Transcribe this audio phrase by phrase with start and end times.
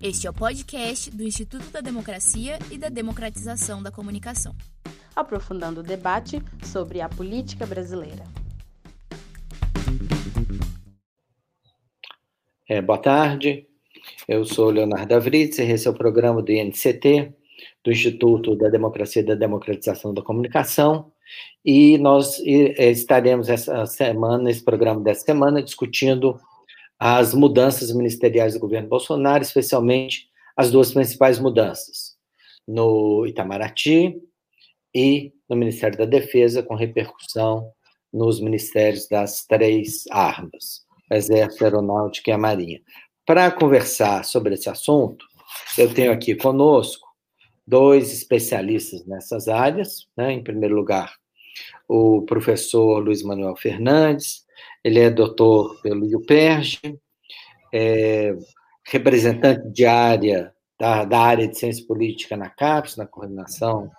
[0.00, 4.54] Este é o podcast do Instituto da Democracia e da Democratização da Comunicação.
[5.14, 8.22] Aprofundando o debate sobre a política brasileira.
[12.68, 13.66] É, boa tarde,
[14.28, 17.34] eu sou Leonardo Avritz e esse é o programa do INCT,
[17.82, 21.10] do Instituto da Democracia e da Democratização da Comunicação,
[21.64, 26.38] e nós estaremos essa semana, nesse programa dessa semana, discutindo
[26.98, 32.16] as mudanças ministeriais do governo Bolsonaro, especialmente as duas principais mudanças,
[32.66, 34.20] no Itamaraty
[34.94, 37.70] e no Ministério da Defesa, com repercussão
[38.12, 42.80] nos ministérios das três armas, Exército, Aeronáutica e a Marinha.
[43.24, 45.24] Para conversar sobre esse assunto,
[45.76, 47.06] eu tenho aqui conosco
[47.66, 50.32] dois especialistas nessas áreas, né?
[50.32, 51.14] em primeiro lugar,
[51.86, 54.46] o professor Luiz Manuel Fernandes,
[54.84, 56.98] ele é doutor pelo IUPERJ,
[57.72, 58.34] é
[58.84, 63.90] representante de área da, da, área de ciência política na CAPES, na coordenação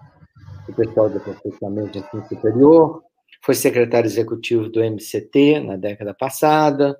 [0.67, 3.03] do pessoal do aperfeiçoamento de ensino superior,
[3.41, 6.97] foi secretário executivo do MCT na década passada,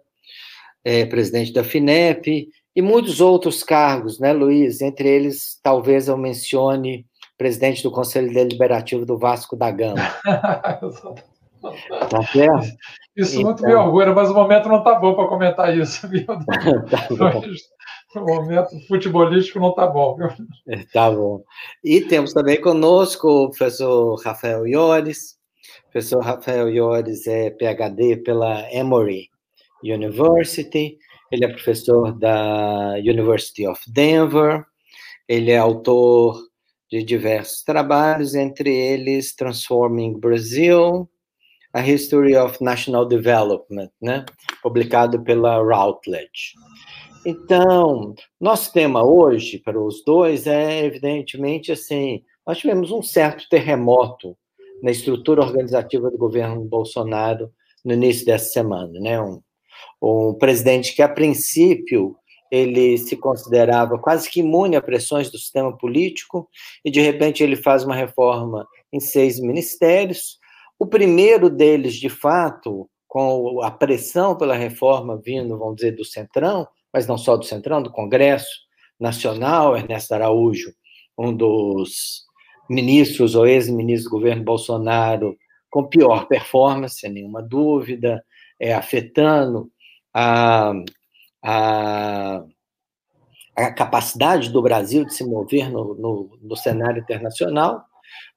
[0.84, 4.82] é presidente da FINEP e muitos outros cargos, né, Luiz?
[4.82, 7.06] Entre eles, talvez eu mencione
[7.38, 10.02] presidente do Conselho Deliberativo do Vasco da Gama.
[11.62, 12.78] Tá certo?
[13.16, 13.44] Isso então...
[13.44, 16.26] muito me orgulha, mas o momento não está bom para comentar isso, viu?
[16.90, 17.08] tá
[18.16, 20.30] o momento futebolístico não está bom, viu?
[20.92, 21.44] Tá bom.
[21.84, 25.38] E temos também conosco o professor Rafael Iores.
[25.88, 29.30] O professor Rafael Iores é PhD pela Emory
[29.84, 30.98] University.
[31.32, 34.66] Ele é professor da University of Denver.
[35.28, 36.42] Ele é autor
[36.90, 41.08] de diversos trabalhos, entre eles Transforming Brazil,
[41.74, 44.26] a History of National Development, né?
[44.62, 46.54] publicado pela Routledge.
[47.26, 54.38] Então, nosso tema hoje para os dois é evidentemente assim, nós tivemos um certo terremoto
[54.82, 57.52] na estrutura organizativa do governo Bolsonaro
[57.84, 59.22] no início dessa semana, né?
[59.22, 59.42] Um,
[60.02, 62.16] um presidente que a princípio
[62.50, 66.50] ele se considerava quase que imune a pressões do sistema político
[66.84, 70.39] e de repente ele faz uma reforma em seis ministérios
[70.80, 76.66] o primeiro deles, de fato, com a pressão pela reforma vindo, vamos dizer, do Centrão,
[76.94, 78.48] mas não só do Centrão, do Congresso
[78.98, 80.74] Nacional, Ernesto Araújo,
[81.18, 82.24] um dos
[82.70, 85.36] ministros ou ex-ministros do governo Bolsonaro
[85.70, 88.24] com pior performance, sem nenhuma dúvida,
[88.60, 89.70] é, afetando
[90.14, 90.72] a,
[91.44, 92.44] a,
[93.56, 97.84] a capacidade do Brasil de se mover no, no, no cenário internacional,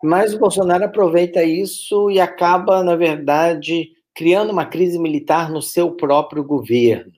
[0.03, 5.93] mas o Bolsonaro aproveita isso e acaba, na verdade, criando uma crise militar no seu
[5.93, 7.13] próprio governo,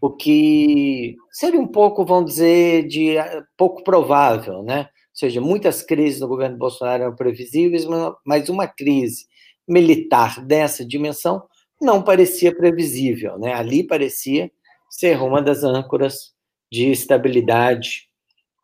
[0.00, 3.16] o que seria um pouco, vamos dizer, de
[3.56, 4.80] pouco provável, né?
[4.80, 7.86] Ou seja, muitas crises no governo Bolsonaro eram previsíveis,
[8.26, 9.26] mas uma crise
[9.66, 11.44] militar dessa dimensão
[11.80, 13.52] não parecia previsível, né?
[13.54, 14.50] Ali parecia
[14.90, 16.32] ser uma das âncoras
[16.70, 18.08] de estabilidade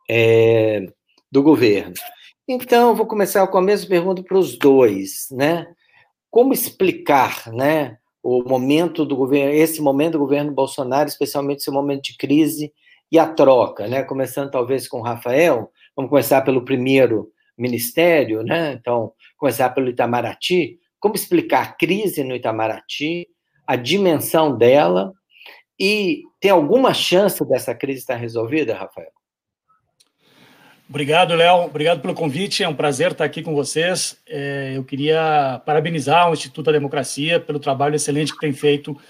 [0.08, 0.86] é,
[1.30, 1.94] do governo.
[2.52, 5.72] Então, vou começar com a mesma pergunta para os dois, né?
[6.28, 12.02] Como explicar, né, o momento do governo, esse momento do governo Bolsonaro, especialmente esse momento
[12.02, 12.72] de crise
[13.10, 14.02] e a troca, né?
[14.02, 18.72] Começando talvez com o Rafael, vamos começar pelo primeiro ministério, né?
[18.72, 20.76] Então, começar pelo Itamaraty.
[20.98, 23.28] Como explicar a crise no Itamaraty,
[23.64, 25.12] a dimensão dela
[25.78, 29.19] e tem alguma chance dessa crise estar resolvida, Rafael?
[30.90, 31.66] Obrigado, Léo.
[31.66, 32.64] Obrigado pelo convite.
[32.64, 34.20] É um prazer estar aqui com vocês.
[34.26, 39.00] É, eu queria parabenizar o Instituto da Democracia pelo trabalho excelente que tem feito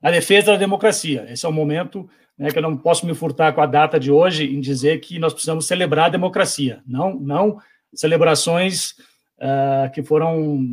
[0.00, 1.26] na defesa da democracia.
[1.28, 2.08] Esse é um momento
[2.38, 5.18] né, que eu não posso me furtar com a data de hoje em dizer que
[5.18, 7.58] nós precisamos celebrar a democracia, não, não
[7.92, 8.90] celebrações
[9.38, 10.64] uh, que foram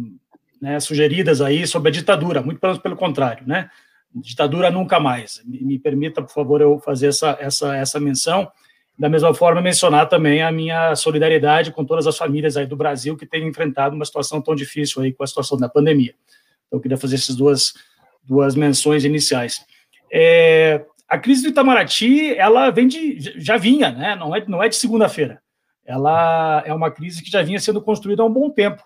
[0.61, 3.67] né, sugeridas aí sobre a ditadura, muito pelo, pelo contrário, né?
[4.13, 5.41] Ditadura nunca mais.
[5.43, 8.51] Me, me permita, por favor, eu fazer essa, essa, essa menção
[8.97, 13.17] da mesma forma, mencionar também a minha solidariedade com todas as famílias aí do Brasil
[13.17, 16.13] que têm enfrentado uma situação tão difícil aí com a situação da pandemia.
[16.67, 17.73] Então, eu queria fazer essas duas,
[18.23, 19.65] duas menções iniciais.
[20.11, 24.15] É, a crise do Itamaraty, ela vem de, já vinha, né?
[24.15, 25.41] não, é, não é de segunda-feira.
[25.85, 28.83] Ela é uma crise que já vinha sendo construída há um bom tempo.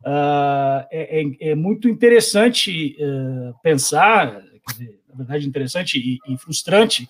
[0.00, 7.08] Uh, é, é, é, muito interessante uh, pensar, dizer, na verdade, interessante e, e frustrante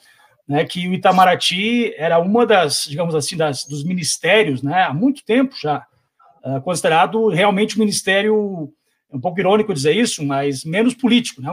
[0.49, 5.25] né, que o Itamaraty era uma das, digamos assim, das, dos ministérios, né, há muito
[5.25, 5.85] tempo já,
[6.45, 8.73] uh, considerado realmente um ministério,
[9.11, 11.51] é um pouco irônico dizer isso, mas menos político, né,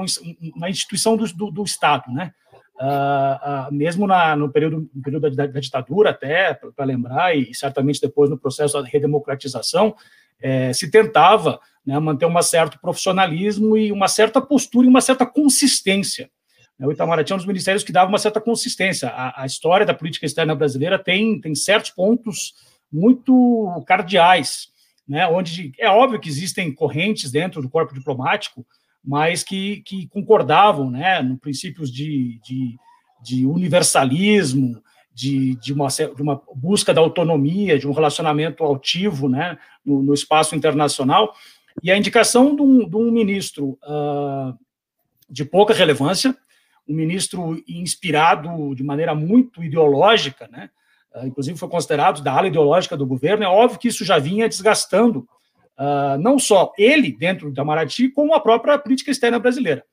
[0.56, 2.32] uma instituição do, do, do Estado, né,
[2.76, 7.54] uh, uh, mesmo na, no período, no período da, da ditadura, até, para lembrar, e
[7.54, 9.96] certamente depois no processo da redemocratização,
[10.42, 15.26] é, se tentava né, manter um certo profissionalismo e uma certa postura e uma certa
[15.26, 16.30] consistência.
[16.80, 19.10] O Itamaraty é um dos ministérios que dava uma certa consistência.
[19.10, 22.54] A, a história da política externa brasileira tem, tem certos pontos
[22.92, 24.68] muito cardeais,
[25.08, 28.66] né, onde é óbvio que existem correntes dentro do corpo diplomático,
[29.04, 32.78] mas que, que concordavam né, no princípios de, de,
[33.22, 34.82] de universalismo,
[35.14, 40.14] de, de, uma, de uma busca da autonomia, de um relacionamento altivo né, no, no
[40.14, 41.36] espaço internacional,
[41.82, 44.58] e a indicação de um, de um ministro uh,
[45.30, 46.36] de pouca relevância,
[46.88, 50.70] um ministro inspirado de maneira muito ideológica, né,
[51.16, 54.50] uh, inclusive foi considerado da ala ideológica do governo, é óbvio que isso já vinha
[54.50, 55.28] desgastando
[55.78, 59.84] uh, não só ele dentro da Itamaraty, como a própria política externa brasileira.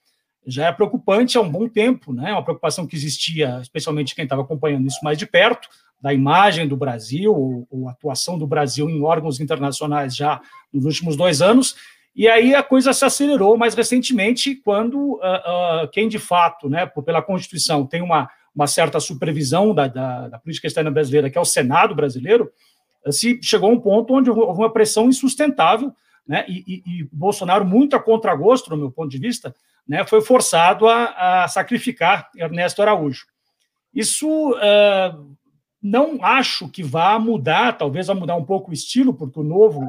[0.47, 2.33] Já é preocupante há um bom tempo, né?
[2.33, 5.69] Uma preocupação que existia, especialmente quem estava acompanhando isso mais de perto,
[6.01, 10.41] da imagem do Brasil, ou, ou atuação do Brasil em órgãos internacionais já
[10.73, 11.77] nos últimos dois anos,
[12.15, 16.87] e aí a coisa se acelerou mais recentemente, quando uh, uh, quem de fato, né,
[16.87, 21.41] pela Constituição, tem uma, uma certa supervisão da, da, da, política externa brasileira, que é
[21.41, 22.51] o Senado brasileiro,
[23.11, 25.93] se chegou a um ponto onde houve uma pressão insustentável,
[26.27, 29.55] né, e, e, e Bolsonaro, muito a contragosto, no meu ponto de vista,
[29.87, 33.25] né, foi forçado a, a sacrificar Ernesto Araújo.
[33.95, 35.37] Isso uh,
[35.83, 39.81] não acho que vá mudar, talvez vá mudar um pouco o estilo, porque o novo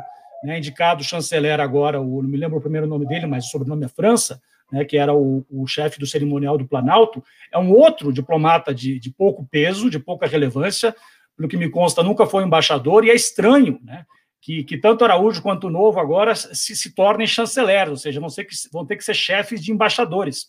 [0.44, 3.86] né, indicado chanceler agora, o, não me lembro o primeiro nome dele, mas o sobrenome
[3.86, 4.42] é França,
[4.72, 9.00] né, que era o, o chefe do cerimonial do Planalto, é um outro diplomata de,
[9.00, 10.96] de pouco peso, de pouca relevância,
[11.36, 14.06] pelo que me consta, nunca foi embaixador, e é estranho né,
[14.42, 18.30] que, que tanto Araújo quanto o Novo agora se, se tornem chanceleres, ou seja, vão,
[18.30, 20.48] ser vão ter que ser chefes de embaixadores.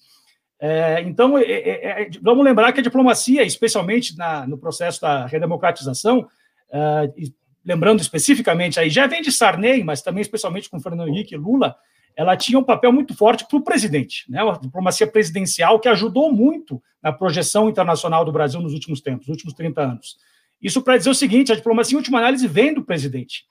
[0.58, 5.26] É, então, é, é, é vamos lembrar que a diplomacia, especialmente na, no processo da
[5.26, 6.28] redemocratização,
[6.72, 7.12] é,
[7.64, 11.76] lembrando especificamente aí, já vem de Sarney, mas também especialmente com Fernando Henrique e Lula,
[12.17, 14.43] ela tinha um papel muito forte para o presidente, né?
[14.43, 19.37] Uma diplomacia presidencial que ajudou muito na projeção internacional do Brasil nos últimos tempos, nos
[19.37, 20.17] últimos 30 anos.
[20.61, 23.44] Isso para dizer o seguinte: a diplomacia, em última análise, vem do presidente.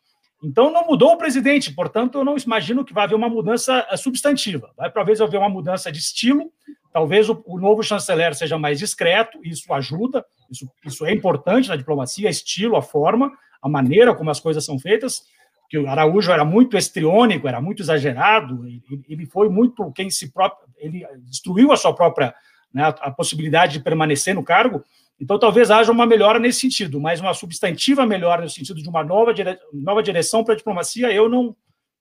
[0.44, 3.98] Então, não mudou o presidente, portanto, eu não imagino que vai haver uma mudança eh,
[3.98, 4.72] substantiva.
[4.75, 6.52] Vai talvez haver uma mudança de estilo,
[6.92, 11.75] talvez o, o, novo chanceler seja mais discreto, isso ajuda, isso, isso é importante na
[11.75, 13.31] diplomacia, estilo, a forma,
[13.62, 15.24] a maneira como as coisas são feitas,
[15.69, 18.66] que o Araújo era muito estriônico, era muito exagerado,
[19.08, 22.34] ele, foi muito quem se próprio, ele destruiu a sua própria
[22.74, 24.84] né, a possibilidade de permanecer no cargo,
[25.22, 29.04] então, talvez haja uma melhora nesse sentido, mas uma substantiva melhora no sentido de uma
[29.04, 29.56] nova, dire...
[29.72, 31.56] nova direção para a diplomacia, eu não,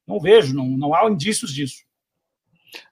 [0.06, 1.84] não vejo, não, não há indícios disso.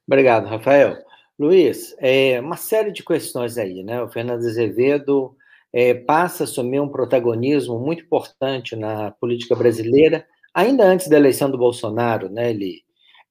[0.06, 0.98] Obrigado, Rafael.
[1.38, 4.02] Luiz, é, uma série de questões aí, né?
[4.02, 5.34] O Fernando Azevedo
[5.72, 11.50] é, passa a assumir um protagonismo muito importante na política brasileira, ainda antes da eleição
[11.50, 12.50] do Bolsonaro, né?
[12.50, 12.82] Ele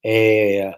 [0.04, 0.74] é,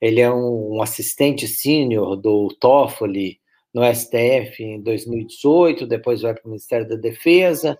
[0.00, 3.38] ele é um, assistente sênior do Toffoli,
[3.72, 7.78] no STF em 2018, depois vai para o Ministério da Defesa,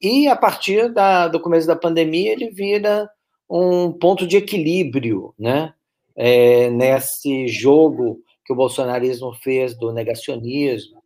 [0.00, 3.08] e a partir da, do começo da pandemia ele vira
[3.48, 5.72] um ponto de equilíbrio, né?
[6.20, 10.97] É, nesse jogo que o bolsonarismo fez do negacionismo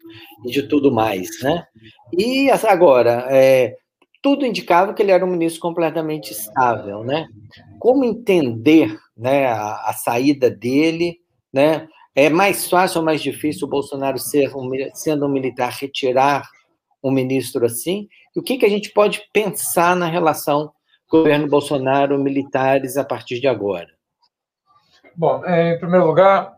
[0.44, 1.64] e de tudo mais, né?
[2.16, 3.76] E agora, é,
[4.22, 7.26] tudo indicava que ele era um ministro completamente estável, né?
[7.78, 11.18] Como entender, né, a, a saída dele,
[11.52, 11.88] né?
[12.14, 16.48] É mais fácil ou mais difícil o Bolsonaro ser um, sendo um militar retirar
[17.02, 18.08] um ministro assim?
[18.36, 20.72] E o que, que a gente pode pensar na relação
[21.10, 23.88] governo Bolsonaro-militares a partir de agora?
[25.14, 26.56] Bom, em primeiro lugar,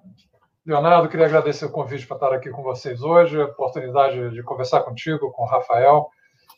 [0.67, 4.81] Leonardo, queria agradecer o convite para estar aqui com vocês hoje, a oportunidade de conversar
[4.81, 6.09] contigo, com o Rafael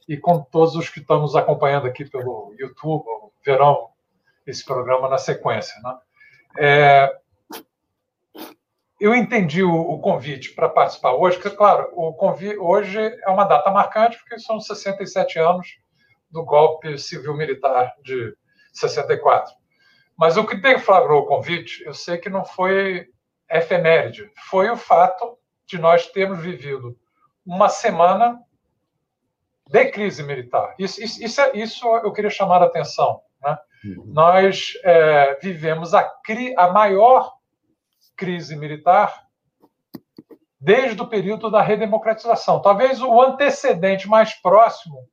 [0.08, 3.04] e com todos os que estão nos acompanhando aqui pelo YouTube,
[3.44, 3.88] verão
[4.46, 5.74] esse programa na sequência.
[5.82, 5.98] Né?
[6.56, 7.12] É,
[9.00, 13.44] eu entendi o, o convite para participar hoje, que, claro, o convite, hoje é uma
[13.44, 15.80] data marcante, porque são 67 anos
[16.30, 18.36] do golpe civil-militar de
[18.72, 19.52] 64.
[20.16, 23.08] Mas o que deflagrou o convite, eu sei que não foi
[23.50, 26.96] efeméride, foi o fato de nós termos vivido
[27.44, 28.40] uma semana
[29.68, 30.74] de crise militar.
[30.78, 33.20] Isso, isso, isso, é, isso eu queria chamar a atenção.
[33.42, 33.58] Né?
[33.84, 34.04] Uhum.
[34.06, 37.32] Nós é, vivemos a, cri, a maior
[38.16, 39.26] crise militar
[40.60, 42.60] desde o período da redemocratização.
[42.62, 45.08] Talvez o antecedente mais próximo,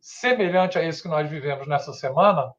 [0.00, 2.52] semelhante a esse que nós vivemos nessa semana,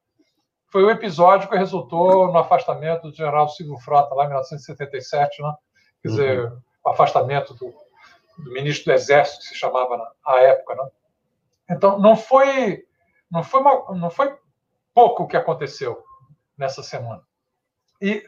[0.76, 5.54] foi o episódio que resultou no afastamento do general Silvio Frota, lá em 1977, né?
[6.02, 6.62] quer dizer, uhum.
[6.84, 7.74] o afastamento do,
[8.38, 10.76] do ministro do Exército, que se chamava na à época.
[10.76, 10.90] Né?
[11.70, 12.84] Então, não foi,
[13.32, 14.38] não, foi uma, não foi
[14.94, 16.04] pouco o que aconteceu
[16.58, 17.22] nessa semana.
[18.02, 18.28] E,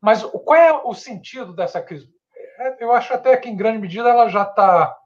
[0.00, 2.08] mas qual é o sentido dessa crise?
[2.56, 4.96] É, eu acho até que, em grande medida, ela já está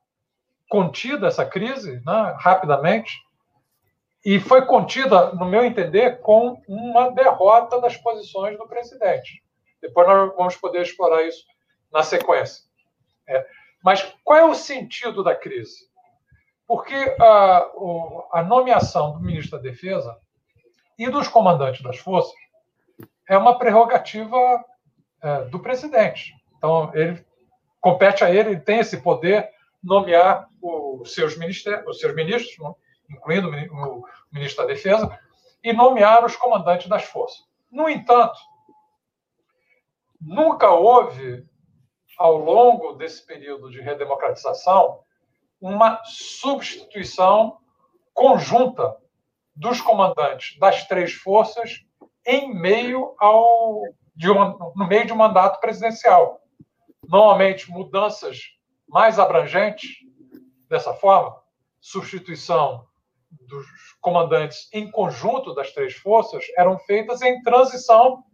[0.69, 3.24] contida, essa crise, né, rapidamente,
[4.25, 9.43] e foi contida, no meu entender, com uma derrota das posições do presidente.
[9.83, 11.45] Depois nós vamos poder explorar isso
[11.93, 12.65] na sequência.
[13.29, 13.47] É.
[13.85, 15.89] Mas qual é o sentido da crise?
[16.67, 17.71] Porque a,
[18.33, 20.19] a nomeação do ministro da Defesa
[20.99, 22.35] e dos comandantes das forças
[23.29, 24.65] é uma prerrogativa
[25.23, 26.33] é, do presidente.
[26.57, 27.23] Então, ele
[27.79, 29.51] compete a ele, ele tem esse poder
[29.83, 32.57] nomear os seus, ministérios, os seus ministros,
[33.09, 35.19] incluindo o ministro da Defesa,
[35.63, 37.45] e nomear os comandantes das forças.
[37.71, 38.39] No entanto,
[40.21, 41.47] nunca houve
[42.19, 45.01] ao longo desse período de redemocratização,
[45.61, 47.59] uma substituição
[48.13, 48.97] conjunta
[49.57, 51.85] dos comandantes das três forças
[52.27, 53.83] em meio ao
[54.31, 56.41] uma, no meio de um mandato presidencial.
[57.09, 58.39] Normalmente mudanças
[58.89, 59.91] mais abrangentes
[60.69, 61.37] dessa forma,
[61.81, 62.87] substituição
[63.43, 63.67] dos
[64.01, 68.25] comandantes em conjunto das três forças eram feitas em transição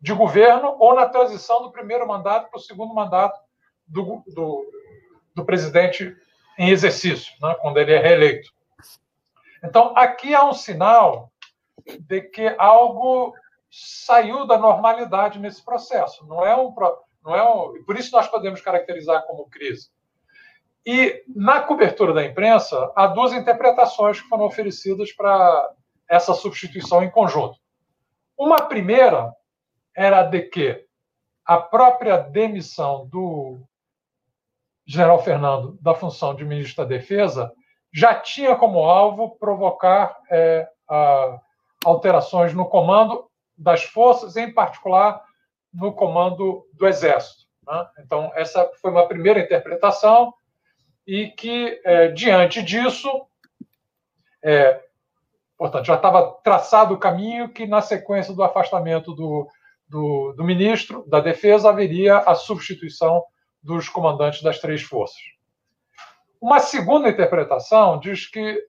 [0.00, 3.40] de governo ou na transição do primeiro mandato para o segundo mandato
[3.86, 4.70] do, do,
[5.34, 6.14] do presidente
[6.58, 8.50] em exercício, né, quando ele é reeleito.
[9.62, 11.32] Então, aqui há um sinal
[12.00, 13.34] de que algo
[13.70, 16.26] saiu da normalidade nesse processo.
[16.26, 16.72] Não é um,
[17.24, 19.90] não é um, por isso nós podemos caracterizar como crise.
[20.86, 25.72] E na cobertura da imprensa há duas interpretações que foram oferecidas para
[26.08, 27.58] essa substituição em conjunto.
[28.36, 29.32] Uma primeira
[29.96, 30.84] era de que
[31.44, 33.60] a própria demissão do
[34.86, 37.52] general Fernando da função de ministro da Defesa
[37.92, 40.68] já tinha como alvo provocar é,
[41.84, 45.22] alterações no comando das forças, em particular
[45.72, 47.44] no comando do Exército.
[47.66, 47.86] Né?
[48.00, 50.34] Então, essa foi uma primeira interpretação,
[51.06, 53.26] e que, é, diante disso,
[54.42, 54.82] é,
[55.56, 59.48] portanto, já estava traçado o caminho que, na sequência do afastamento do,
[59.88, 63.24] do, do ministro da Defesa, haveria a substituição
[63.62, 65.20] dos comandantes das três forças.
[66.40, 68.62] Uma segunda interpretação diz que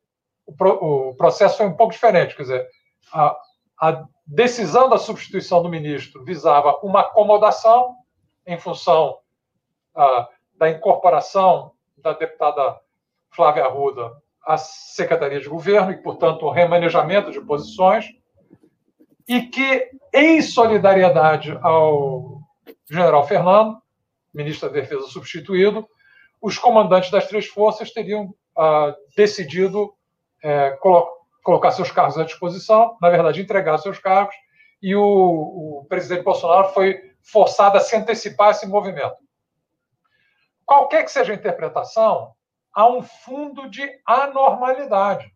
[0.48, 2.68] o, processo foi um pouco diferente, quer dizer,
[3.12, 3.36] a,
[3.82, 7.96] a decisão da substituição do ministro visava uma acomodação
[8.46, 9.18] em função
[9.96, 12.80] ah, da incorporação da deputada
[13.32, 14.12] Flávia Arruda
[14.46, 18.06] à Secretaria de Governo e, portanto, o remanejamento de posições
[19.28, 22.42] e que, em solidariedade ao
[22.90, 23.78] general Fernando,
[24.34, 25.88] ministro da Defesa substituído,
[26.42, 29.94] os comandantes das três forças teriam ah, decidido
[30.44, 34.34] é, colo colocar seus cargos à disposição, na verdade, entregar seus cargos,
[34.82, 39.16] e o, o presidente Bolsonaro foi forçado a se antecipar esse movimento.
[40.66, 42.34] Qualquer que seja a interpretação,
[42.74, 45.32] há um fundo de anormalidade,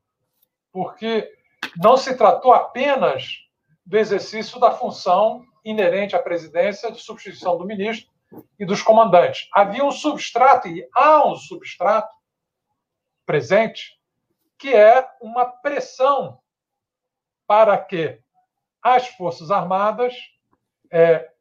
[0.72, 1.32] porque
[1.78, 3.38] não se tratou apenas
[3.86, 8.12] do exercício da função inerente à presidência de substituição do ministro
[8.60, 9.48] e dos comandantes.
[9.54, 12.14] Havia um substrato, e há um substrato
[13.26, 14.00] presente,
[14.58, 16.40] que é uma pressão
[17.48, 18.20] para que
[18.82, 20.14] as Forças Armadas
[20.92, 21.32] é,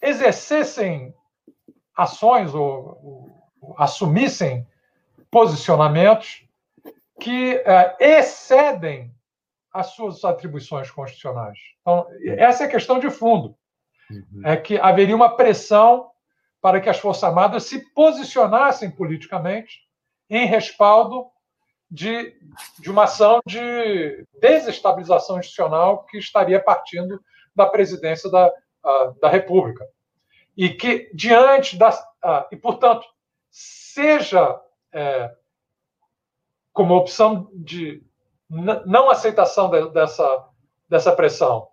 [0.00, 1.14] exercessem
[1.96, 2.98] ações ou,
[3.60, 4.66] ou, assumissem
[5.30, 6.46] posicionamentos
[7.20, 9.14] que é, excedem
[9.72, 11.58] as suas atribuições constitucionais.
[11.80, 12.06] Então,
[12.36, 13.56] essa é a questão de fundo.
[14.10, 14.42] Uhum.
[14.44, 16.10] É que haveria uma pressão
[16.60, 19.80] para que as Forças Armadas se posicionassem politicamente
[20.28, 21.26] em respaldo
[21.90, 22.34] de,
[22.78, 27.20] de uma ação de desestabilização institucional que estaria partindo
[27.54, 28.50] da presidência da,
[29.20, 29.86] da República.
[30.56, 32.02] E que, diante das.
[32.50, 33.06] e, portanto,
[33.50, 34.60] seja
[34.92, 35.34] é,
[36.72, 38.02] como opção de
[38.48, 40.48] não aceitação de, dessa,
[40.88, 41.68] dessa pressão,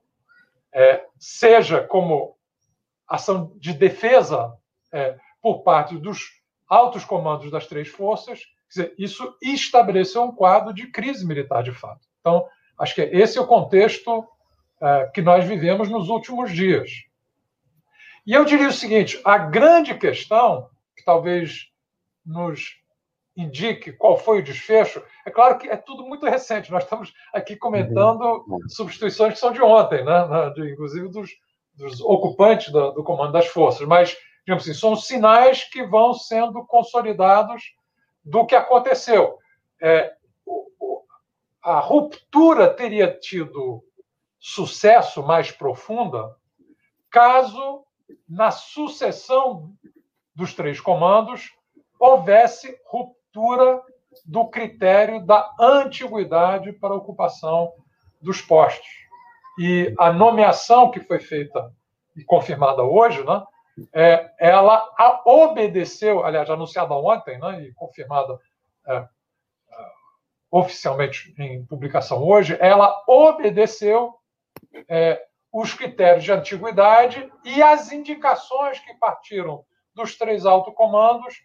[0.74, 2.38] é, seja como
[3.08, 4.54] ação de defesa
[4.94, 10.88] é, por parte dos altos comandos das três forças, dizer, isso estabeleceu um quadro de
[10.88, 12.08] crise militar de fato.
[12.20, 14.26] Então, acho que esse é o contexto
[14.82, 16.92] é, que nós vivemos nos últimos dias.
[18.26, 21.68] E eu diria o seguinte: a grande questão, que talvez
[22.26, 22.80] nos
[23.36, 25.02] indique qual foi o desfecho.
[25.26, 28.60] É claro que é tudo muito recente, nós estamos aqui comentando uhum.
[28.68, 30.52] substituições que são de ontem, né?
[30.56, 31.32] de, inclusive dos,
[31.74, 36.66] dos ocupantes do, do, comando das forças, mas digamos assim, são sinais que vão sendo
[36.66, 37.64] consolidados
[38.24, 39.38] do que aconteceu.
[39.82, 40.12] É,
[41.62, 43.84] a ruptura teria tido
[44.40, 46.36] sucesso mais profunda
[47.10, 47.86] caso,
[48.28, 49.72] na sucessão
[50.36, 51.52] dos três comandos,
[52.00, 53.82] houvesse ruptura
[54.26, 57.74] do critério da antiguidade para a ocupação
[58.22, 58.88] dos postos.
[59.60, 61.74] E a nomeação que foi feita
[62.16, 63.44] e confirmada hoje, né,
[63.94, 64.90] é, ela
[65.26, 68.38] obedeceu, aliás, anunciada ontem né, e confirmada
[68.88, 69.06] é,
[70.52, 74.16] oficialmente em publicação hoje, ela obedeceu
[74.88, 79.64] é, os critérios de antiguidade e as indicações que partiram
[79.96, 81.36] dos três altos comandos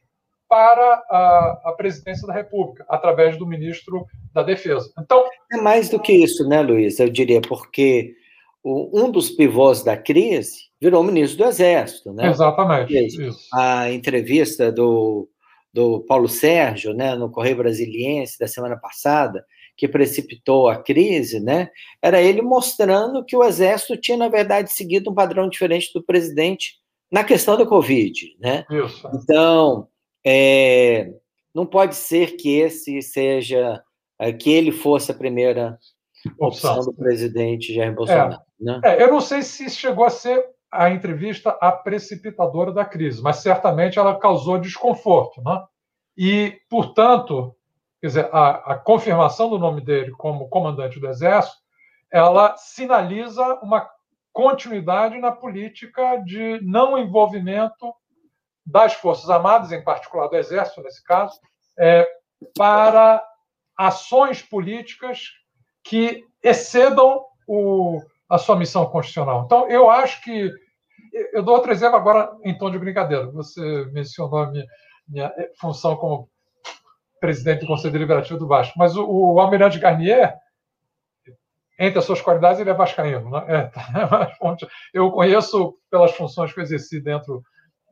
[0.49, 4.93] para a, a, presidência da República, através do ministro da Defesa.
[4.99, 5.25] Então.
[5.51, 7.01] É mais do que isso, né, Luiz?
[7.01, 8.15] Eu diria, porque
[8.63, 12.29] o, um dos pivôs da crise virou ministro do Exército, né?
[12.29, 12.95] Exatamente.
[12.95, 13.49] Isso.
[13.53, 15.29] A entrevista do,
[15.73, 19.45] do Paulo Sérgio, né, no Correio Brasiliense da semana passada,
[19.77, 21.69] que precipitou a crise, né,
[22.03, 26.75] era ele mostrando que o Exército tinha, na verdade, seguido um padrão diferente do presidente
[27.11, 28.37] na questão da Covid.
[28.41, 28.65] Né?
[28.71, 29.09] Isso.
[29.15, 29.89] Então,
[30.25, 31.13] é,
[31.55, 33.83] não pode ser que esse seja,
[34.19, 35.79] é, que ele fosse a primeira
[36.39, 38.35] opção, opção do presidente Jair Bolsonaro.
[38.35, 38.81] É, né?
[38.85, 43.37] é, eu não sei se chegou a ser a entrevista a precipitadora da crise, mas
[43.37, 45.41] certamente ela causou desconforto.
[45.43, 45.63] Né?
[46.17, 47.55] E, portanto,
[48.05, 51.57] Quer dizer, a, a confirmação do nome dele como comandante do Exército,
[52.13, 53.89] ela sinaliza uma
[54.31, 57.95] continuidade na política de não envolvimento
[58.67, 61.41] das Forças Armadas, em particular do Exército, nesse caso,
[61.79, 62.07] é,
[62.55, 63.25] para
[63.75, 65.31] ações políticas
[65.83, 69.45] que excedam o, a sua missão constitucional.
[69.47, 70.53] Então, eu acho que.
[71.33, 73.31] Eu dou outro exemplo agora em tom de brincadeira.
[73.31, 74.67] Você mencionou a minha,
[75.09, 76.29] minha função como
[77.25, 78.75] presidente do Conselho Deliberativo do Vasco.
[78.77, 80.35] Mas o, o Almirante Garnier,
[81.79, 83.31] entre as suas qualidades, ele é vascaíno.
[83.31, 83.45] Né?
[83.49, 83.71] É,
[84.93, 87.43] eu conheço pelas funções que eu exerci dentro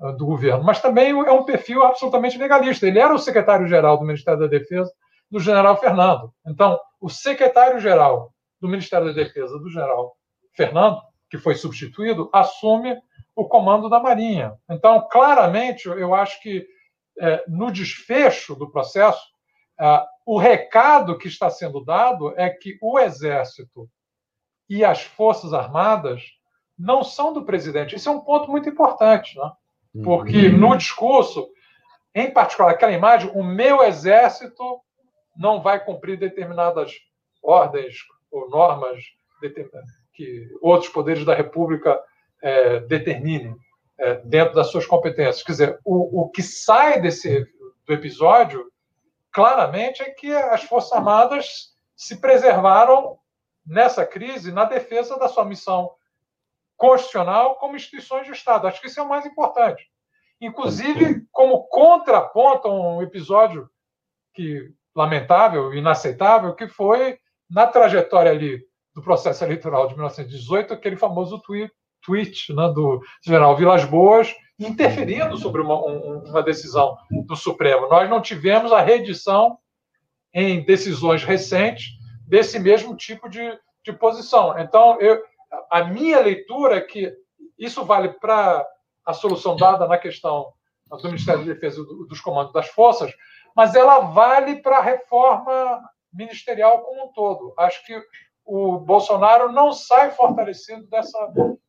[0.01, 2.87] uh, do governo, mas também é um perfil absolutamente legalista.
[2.87, 4.93] Ele era o secretário-geral do Ministério da Defesa
[5.31, 6.31] do general Fernando.
[6.47, 10.13] Então, o secretário-geral do Ministério da Defesa do general
[10.55, 12.99] Fernando, que foi substituído, assume
[13.35, 14.53] o comando da Marinha.
[14.71, 16.67] Então, claramente, eu acho que é,
[17.49, 19.23] no desfecho do processo,
[19.81, 23.89] é, o recado que está sendo dado é que o Exército
[24.69, 26.23] e as Forças Armadas
[26.79, 27.97] não são do presidente.
[27.97, 29.51] Isso é um ponto muito importante, né?
[30.03, 30.59] porque uhum.
[30.59, 31.49] no discurso,
[32.15, 34.81] em particular, aquela imagem, o meu exército
[35.37, 36.93] não vai cumprir determinadas
[37.43, 37.97] ordens
[38.31, 39.03] ou normas
[40.15, 42.01] que outros poderes da República
[42.41, 43.57] é, determinem
[44.03, 45.45] é, dentro das suas competências.
[45.45, 47.47] Quer dizer, o, o que sai desse
[47.87, 48.69] do episódio,
[49.31, 53.17] claramente, é que as Forças Armadas se preservaram
[53.65, 55.93] nessa crise na defesa da sua missão
[56.77, 58.67] constitucional como instituições de Estado.
[58.67, 59.89] Acho que isso é o mais importante.
[60.41, 63.71] Inclusive, como contraponto a um episódio
[64.35, 71.41] que lamentável, inaceitável, que foi na trajetória ali do processo eleitoral de 1918, aquele famoso
[71.41, 71.73] tweet
[72.05, 77.89] tweet né, do general Vilas Boas interferindo sobre uma, uma, decisão do Supremo.
[77.89, 79.59] Nós não tivemos a reedição
[80.33, 81.87] em decisões recentes
[82.27, 84.59] desse mesmo tipo de, de posição.
[84.59, 85.23] Então, eu,
[85.71, 87.13] a minha leitura é que
[87.59, 88.67] isso vale para
[89.05, 90.53] a solução dada na questão
[90.89, 93.13] do Ministério da Defesa dos comandos das forças,
[93.57, 97.55] mas ela vale para a reforma ministerial como um todo.
[97.59, 98.01] Acho que
[98.45, 101.19] o Bolsonaro não sai fortalecido dessa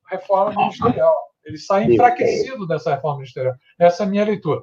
[0.09, 1.15] reforma ministerial.
[1.45, 3.55] Ele sai enfraquecido dessa reforma ministerial.
[3.79, 4.61] Essa é a minha leitura.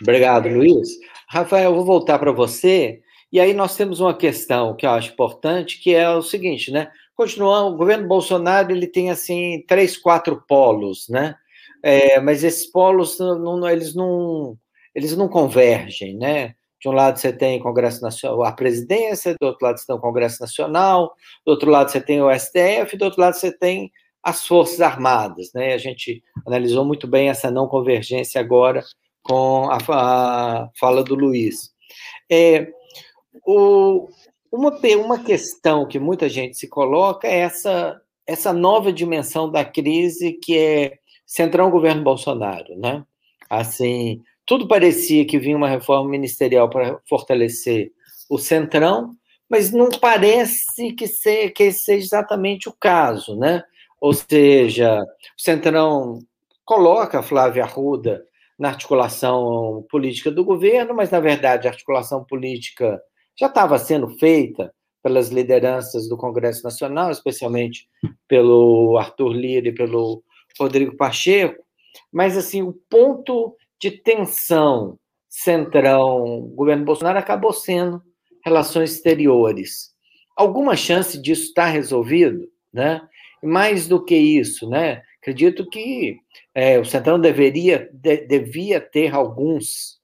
[0.00, 0.88] Obrigado, Luiz.
[1.28, 3.00] Rafael, eu vou voltar para você.
[3.30, 6.90] E aí nós temos uma questão que eu acho importante, que é o seguinte, né?
[7.16, 11.34] Continuando, o governo Bolsonaro ele tem assim três, quatro polos, né?
[11.82, 14.56] É, mas esses polos não, eles não
[14.94, 16.54] eles não convergem, né?
[16.84, 20.00] De um lado você tem Congresso Nacional, a presidência, do outro lado você tem o
[20.00, 23.90] Congresso Nacional, do outro lado você tem o STF, do outro lado você tem
[24.22, 25.50] as Forças Armadas.
[25.54, 25.72] Né?
[25.72, 28.84] A gente analisou muito bem essa não convergência agora
[29.22, 31.70] com a, a fala do Luiz.
[32.30, 32.68] É,
[33.46, 34.06] o,
[34.52, 40.32] uma, uma questão que muita gente se coloca é essa, essa nova dimensão da crise
[40.34, 43.02] que é centrão governo Bolsonaro, né?
[43.48, 47.92] Assim, tudo parecia que vinha uma reforma ministerial para fortalecer
[48.28, 49.14] o centrão,
[49.48, 51.06] mas não parece que,
[51.50, 53.62] que seja exatamente o caso, né?
[54.00, 56.18] Ou seja, o Centrão
[56.64, 58.22] coloca Flávia Arruda
[58.58, 63.00] na articulação política do governo, mas, na verdade, a articulação política
[63.38, 67.88] já estava sendo feita pelas lideranças do Congresso Nacional, especialmente
[68.28, 70.22] pelo Arthur Lira e pelo
[70.58, 71.64] Rodrigo Pacheco,
[72.12, 78.02] mas, assim, o ponto de tensão centrão governo Bolsonaro acabou sendo
[78.42, 79.90] relações exteriores.
[80.34, 83.02] Alguma chance disso estar resolvido, né?
[83.42, 85.02] mais do que isso, né?
[85.20, 86.16] Acredito que
[86.54, 90.00] é, o Centrão deveria de, devia ter alguns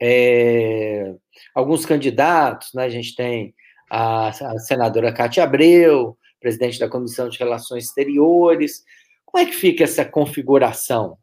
[0.00, 1.12] é,
[1.52, 2.84] alguns candidatos, né?
[2.84, 3.52] A gente tem
[3.90, 8.84] a, a senadora Cátia Abreu, presidente da Comissão de Relações Exteriores.
[9.24, 11.18] Como é que fica essa configuração?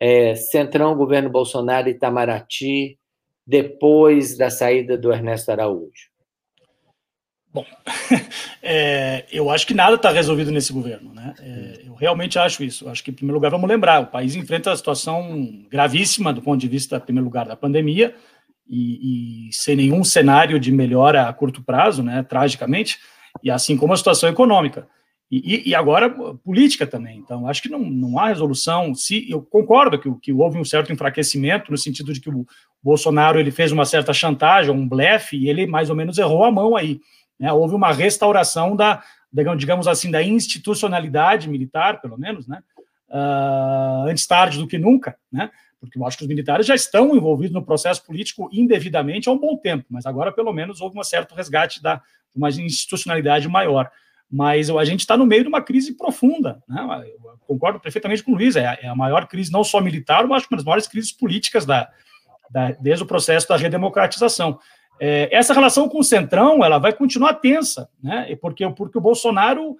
[0.00, 2.98] É, Centrão, governo Bolsonaro e Itamaraty,
[3.46, 6.10] depois da saída do Ernesto Araújo?
[7.52, 7.66] Bom,
[8.62, 11.34] é, eu acho que nada está resolvido nesse governo, né?
[11.40, 12.88] É, eu realmente acho isso.
[12.88, 16.60] Acho que, em primeiro lugar, vamos lembrar: o país enfrenta uma situação gravíssima do ponto
[16.60, 18.14] de vista, em primeiro lugar, da pandemia,
[18.68, 22.22] e, e, sem nenhum cenário de melhora a curto prazo, né?
[22.22, 22.98] Tragicamente,
[23.42, 24.86] e assim como a situação econômica.
[25.30, 27.18] E, e, agora política também.
[27.18, 28.92] Então, acho que não, não há resolução.
[28.96, 32.44] Se eu concordo que, que houve um certo enfraquecimento no sentido de que o
[32.82, 36.50] Bolsonaro ele fez uma certa chantagem, um blefe, e ele mais ou menos errou a
[36.50, 37.00] mão aí.
[37.38, 37.52] Né?
[37.52, 39.04] Houve uma restauração da,
[39.56, 42.60] digamos assim, da institucionalidade militar, pelo menos, né?
[43.08, 45.50] Uh, antes tarde do que nunca, né?
[45.80, 49.38] Porque eu acho que os militares já estão envolvidos no processo político indevidamente há um
[49.38, 52.02] bom tempo, mas agora pelo menos houve um certo resgate da
[52.34, 53.90] uma institucionalidade maior.
[54.30, 57.04] Mas a gente está no meio de uma crise profunda, né?
[57.18, 60.26] Eu concordo perfeitamente com o Luiz, é a, é a maior crise não só militar,
[60.26, 61.90] mas acho que uma das maiores crises políticas da,
[62.48, 64.58] da desde o processo da redemocratização.
[65.00, 68.36] É, essa relação com o Centrão ela vai continuar tensa, né?
[68.36, 69.76] Porque, porque o Bolsonaro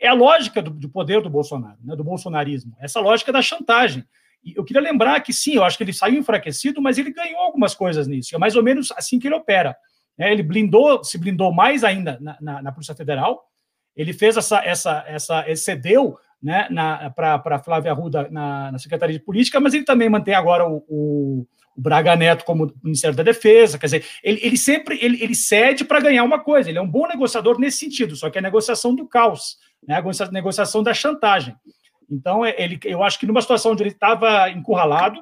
[0.00, 1.94] é a lógica do, do poder do Bolsonaro, né?
[1.94, 4.04] do bolsonarismo, essa lógica da chantagem.
[4.56, 7.74] Eu queria lembrar que sim, eu acho que ele saiu enfraquecido, mas ele ganhou algumas
[7.74, 8.34] coisas nisso.
[8.34, 9.76] É mais ou menos assim que ele opera.
[10.16, 10.32] Né?
[10.32, 13.49] Ele blindou, se blindou mais ainda na, na, na Polícia Federal.
[13.96, 16.68] Ele fez essa, essa, essa, excedeu né,
[17.14, 21.46] para Flávia Arruda na, na, Secretaria de Política, mas ele também mantém agora o, o
[21.76, 25.84] o Braga Neto como Ministério da Defesa, quer dizer, ele, ele sempre ele, ele cede
[25.84, 28.42] para ganhar uma coisa, ele é um bom negociador nesse sentido, só que é a
[28.42, 31.54] negociação do caos, né, a negociação da chantagem.
[32.10, 35.20] Então, é, ele, eu acho que numa situação onde ele estava encurralado,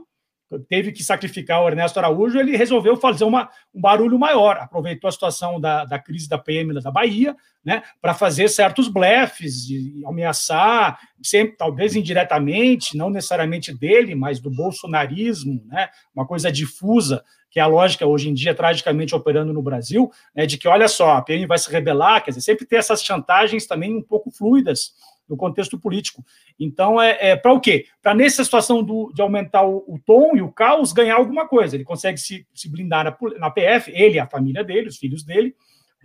[0.68, 5.12] teve que sacrificar o Ernesto Araújo, ele resolveu fazer uma, um barulho maior, aproveitou a
[5.12, 10.98] situação da, da crise da PM da Bahia, né, para fazer certos blefes, de ameaçar,
[11.22, 17.62] sempre, talvez indiretamente, não necessariamente dele, mas do bolsonarismo, né, uma coisa difusa, que é
[17.62, 21.22] a lógica hoje em dia tragicamente operando no Brasil, né, de que, olha só, a
[21.22, 24.92] PM vai se rebelar, quer dizer, sempre ter essas chantagens também um pouco fluidas,
[25.28, 26.24] no contexto político.
[26.58, 27.86] Então, é, é para o quê?
[28.02, 31.76] Para, nessa situação do, de aumentar o, o, tom e o caos, ganhar alguma coisa.
[31.76, 35.54] Ele consegue se, se blindar na, na PF, ele, a família dele, os filhos dele,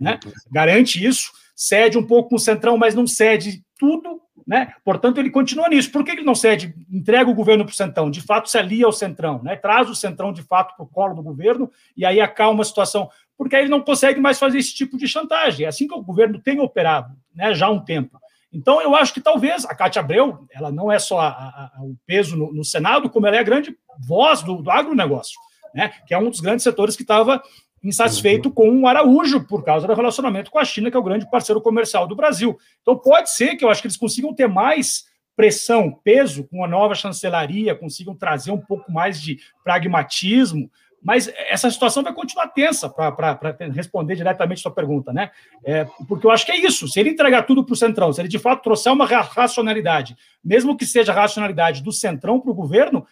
[0.00, 0.18] né?
[0.50, 4.74] garante isso, cede um pouco com o Centrão, mas não cede tudo, né?
[4.84, 5.90] Portanto, ele continua nisso.
[5.90, 6.74] Por que ele não cede?
[6.90, 9.56] Entrega o governo para o Centrão, de fato se alia ao Centrão, né?
[9.56, 13.08] Traz o Centrão de fato para o colo do governo e aí acalma a situação,
[13.36, 15.64] porque aí ele não consegue mais fazer esse tipo de chantagem.
[15.64, 17.54] É assim que o governo tem operado, né?
[17.54, 18.18] Já há um tempo.
[18.54, 21.96] Então, eu acho que talvez a Cátia Abreu, ela não é só a, a, o
[22.06, 25.38] peso no, no, Senado, como ela é a grande voz do, do agronegócio,
[25.74, 25.92] né?
[26.06, 27.42] que é um dos grandes setores que estava
[27.82, 28.54] insatisfeito uhum.
[28.54, 31.60] com o Araújo por causa do relacionamento com a China, que é o grande parceiro
[31.60, 32.56] comercial do Brasil.
[32.80, 35.04] Então, pode ser que eu acho que eles consigam ter mais
[35.36, 40.70] pressão, peso com a nova chancelaria, consigam trazer um pouco mais de pragmatismo,
[41.04, 43.38] mas essa situação vai continuar tensa para
[43.74, 45.30] responder diretamente sua pergunta, né?
[45.62, 46.88] É, porque eu acho que é isso.
[46.88, 50.74] Se ele entregar tudo para o Centrão, se ele de fato trouxer uma racionalidade, mesmo
[50.74, 53.06] que seja a racionalidade do Centrão para o governo,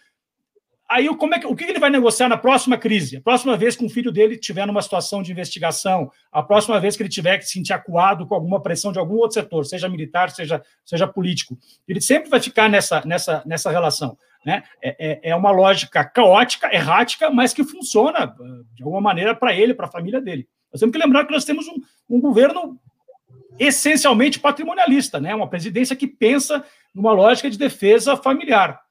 [0.89, 3.17] aí como é que, o que ele vai negociar na próxima crise?
[3.17, 6.97] A próxima vez que um filho dele estiver numa situação de investigação, a próxima vez
[6.97, 9.87] que ele tiver que se sentir acuado com alguma pressão de algum outro setor, seja
[9.87, 11.55] militar, seja, seja político,
[11.87, 14.17] ele sempre vai ficar nessa, nessa, nessa relação.
[14.45, 14.63] Né?
[14.81, 18.35] É, é, é uma lógica caótica, errática, mas que funciona
[18.73, 20.47] de alguma maneira para ele, para a família dele.
[20.71, 21.75] Nós temos que lembrar que nós temos um,
[22.09, 22.79] um governo
[23.59, 25.33] essencialmente patrimonialista, né?
[25.33, 28.81] uma presidência que pensa numa lógica de defesa familiar.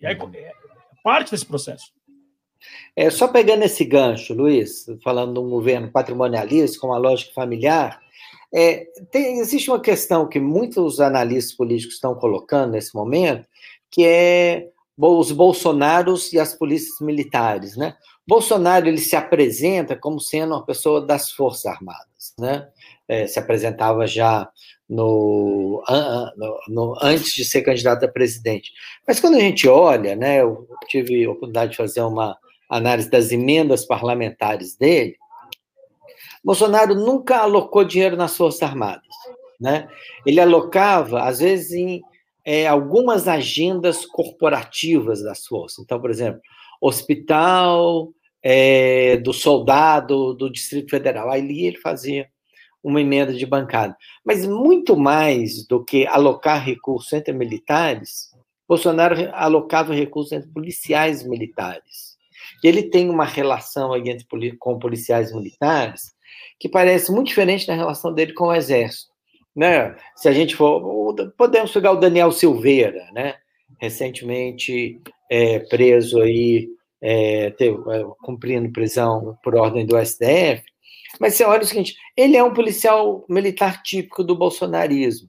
[0.00, 0.52] E aí é
[1.02, 1.92] parte desse processo.
[2.94, 8.00] É, só pegando esse gancho, Luiz, falando de um governo patrimonialista com uma lógica familiar,
[8.54, 13.46] é, tem, existe uma questão que muitos analistas políticos estão colocando nesse momento,
[13.90, 17.96] que é os bolsonaros e as polícias militares, né?
[18.26, 22.68] Bolsonaro ele se apresenta como sendo uma pessoa das forças armadas, né?
[23.08, 24.48] É, se apresentava já
[24.88, 25.82] no,
[26.36, 28.72] no, no, antes de ser candidato a presidente.
[29.06, 32.36] Mas quando a gente olha, né, eu tive a oportunidade de fazer uma
[32.68, 35.16] análise das emendas parlamentares dele,
[36.42, 39.02] Bolsonaro nunca alocou dinheiro nas Forças Armadas.
[39.60, 39.88] Né?
[40.24, 42.02] Ele alocava, às vezes, em
[42.46, 45.80] é, algumas agendas corporativas das forças.
[45.84, 46.40] Então, por exemplo,
[46.80, 51.28] hospital é, do soldado do Distrito Federal.
[51.28, 52.28] Aí ele fazia
[52.84, 53.96] uma emenda de bancada.
[54.24, 58.30] Mas muito mais do que alocar recursos entre militares,
[58.68, 62.16] Bolsonaro alocava recursos entre policiais militares.
[62.62, 64.24] E ele tem uma relação aí entre,
[64.56, 66.14] com policiais militares
[66.60, 69.15] que parece muito diferente da relação dele com o Exército.
[69.56, 69.96] Né?
[70.14, 71.14] Se a gente for.
[71.36, 73.36] Podemos pegar o Daniel Silveira, né?
[73.78, 76.68] recentemente é, preso aí,
[77.00, 80.62] é, teve, é, cumprindo prisão por ordem do STF,
[81.20, 85.28] mas você olha o seguinte: ele é um policial militar típico do bolsonarismo,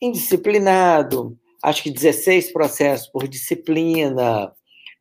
[0.00, 4.52] indisciplinado, acho que 16 processos por disciplina,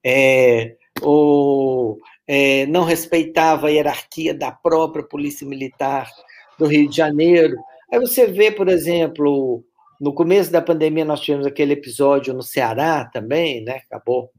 [0.04, 6.10] é, ou é, não respeitava a hierarquia da própria Polícia Militar
[6.58, 7.56] do Rio de Janeiro.
[7.92, 9.64] Aí você vê, por exemplo,
[10.00, 13.82] no começo da pandemia nós tivemos aquele episódio no Ceará também, né?
[13.90, 14.32] Acabou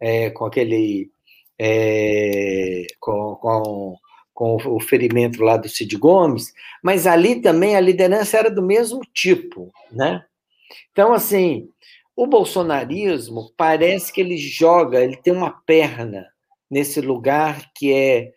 [0.00, 1.10] é, com aquele.
[1.58, 3.96] É, com, com
[4.40, 9.02] com o ferimento lá do Cid Gomes, mas ali também a liderança era do mesmo
[9.12, 10.24] tipo, né?
[10.90, 11.68] Então, assim,
[12.16, 16.26] o bolsonarismo parece que ele joga, ele tem uma perna
[16.70, 18.32] nesse lugar que é,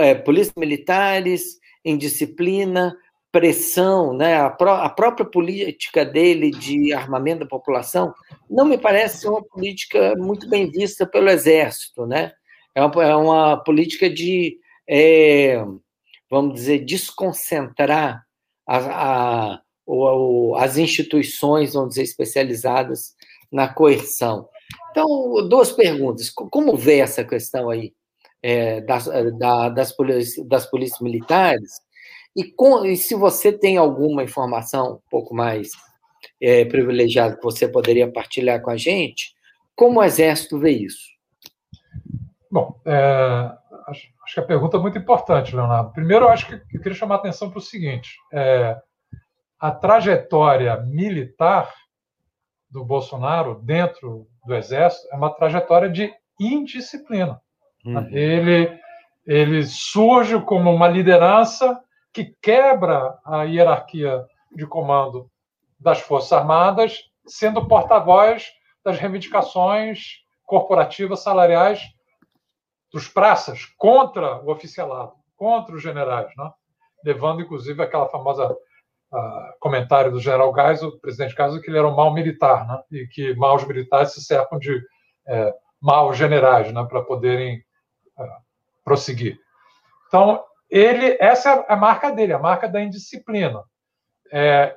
[0.00, 2.96] é polícia militares, indisciplina,
[3.32, 4.36] pressão, né?
[4.36, 8.14] A, pró a, própria política dele de armamento da população
[8.48, 12.32] não me parece uma política muito bem vista pelo Exército, né?
[12.74, 14.58] É uma, é uma política de
[14.88, 15.64] é,
[16.30, 18.24] vamos dizer, desconcentrar
[18.66, 19.60] a, a, a,
[20.58, 23.14] as instituições, vamos dizer, especializadas
[23.50, 24.48] na coerção.
[24.90, 26.30] Então, duas perguntas.
[26.30, 27.92] Como vê essa questão aí
[28.42, 29.06] é, das,
[29.38, 31.74] da, das, polícias, das polícias militares?
[32.36, 35.70] E, com, e, se você tem alguma informação um pouco mais
[36.40, 39.34] é, privilegiada que você poderia partilhar com a gente,
[39.74, 41.16] como o Exército vê isso?
[42.50, 43.50] Bom, é,
[43.88, 45.92] acho, acho, que a pergunta é muito importante, Leonardo.
[45.92, 48.76] Primeiro, eu acho que eu queria chamar a atenção para o seguinte: é,
[49.58, 51.72] a trajetória militar
[52.70, 57.40] do Bolsonaro dentro do Exército é uma trajetória de indisciplina.
[57.84, 58.08] Uhum.
[58.10, 58.78] Ele,
[59.26, 61.80] ele surge como uma liderança
[62.16, 65.30] que quebra a hierarquia de comando
[65.78, 68.46] das Forças Armadas, sendo porta-voz
[68.82, 71.82] das reivindicações corporativas salariais
[72.90, 76.50] dos praças contra o oficialado, contra os generais, né?
[77.04, 81.86] levando inclusive aquela famosa uh, comentário do general Geisel, o presidente Geisel, que ele era
[81.86, 82.82] um mau militar, né?
[82.92, 84.80] e que maus militares se cercam de
[85.28, 85.52] é,
[85.82, 86.82] maus generais né?
[86.88, 87.58] para poderem
[88.18, 88.42] uh,
[88.82, 89.38] prosseguir.
[90.08, 93.62] Então, ele, essa é a marca dele, a marca da indisciplina.
[94.32, 94.76] É,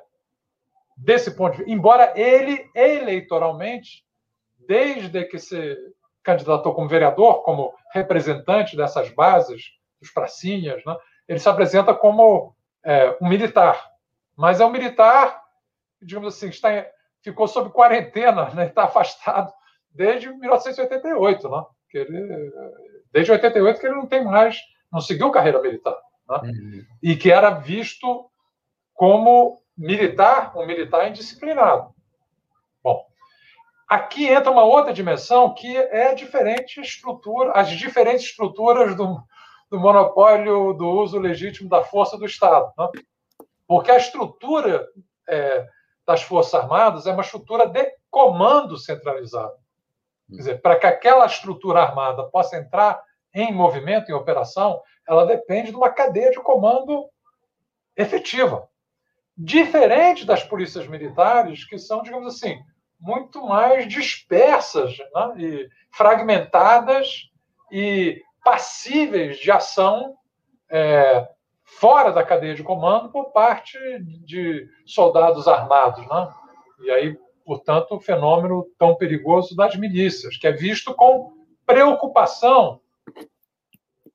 [0.96, 4.04] desse ponto de vista, embora ele eleitoralmente,
[4.68, 5.78] desde que se
[6.22, 9.64] candidatou como vereador, como representante dessas bases,
[10.00, 10.96] dos pracinhas, né?
[11.28, 13.90] ele se apresenta como é, um militar.
[14.36, 15.42] Mas é um militar,
[16.02, 16.86] digamos assim, está em,
[17.22, 18.68] ficou sob quarentena, né?
[18.68, 19.52] está afastado
[19.92, 21.64] desde 1988, né?
[21.90, 22.52] que ele,
[23.12, 24.60] desde 88 que ele não tem mais,
[24.92, 25.98] não seguiu carreira militar.
[26.30, 26.40] Né?
[26.44, 26.86] Uhum.
[27.02, 28.30] E que era visto
[28.94, 31.94] como militar, um militar indisciplinado.
[32.84, 33.10] Bom,
[33.90, 39.20] Aqui entra uma outra dimensão que é diferente estrutura, as diferentes estruturas do,
[39.68, 42.72] do monopólio do uso legítimo da força do Estado.
[42.78, 42.88] Né?
[43.68, 44.88] Porque a estrutura
[45.28, 45.68] é,
[46.06, 49.56] das Forças Armadas é uma estrutura de comando centralizado.
[50.30, 53.02] Quer dizer, para que aquela estrutura armada possa entrar
[53.34, 57.10] em movimento, em operação, ela depende de uma cadeia de comando
[57.96, 58.68] efetiva.
[59.38, 62.60] Diferente das polícias militares, que são, digamos assim,
[63.00, 65.34] muito mais dispersas né?
[65.38, 67.30] e fragmentadas
[67.72, 70.16] e passíveis de ação
[70.70, 71.28] é,
[71.64, 73.78] fora da cadeia de comando por parte
[74.26, 76.06] de soldados armados.
[76.08, 76.34] Né?
[76.82, 81.32] E aí, portanto, o fenômeno tão perigoso das milícias, que é visto com
[81.66, 82.82] preocupação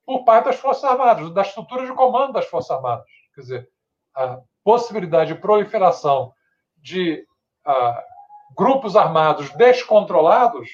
[0.05, 3.05] por parte das Forças Armadas, da estrutura de comando das Forças Armadas.
[3.33, 3.69] Quer dizer,
[4.15, 6.33] a possibilidade de proliferação
[6.77, 7.25] de
[7.67, 10.69] uh, grupos armados descontrolados,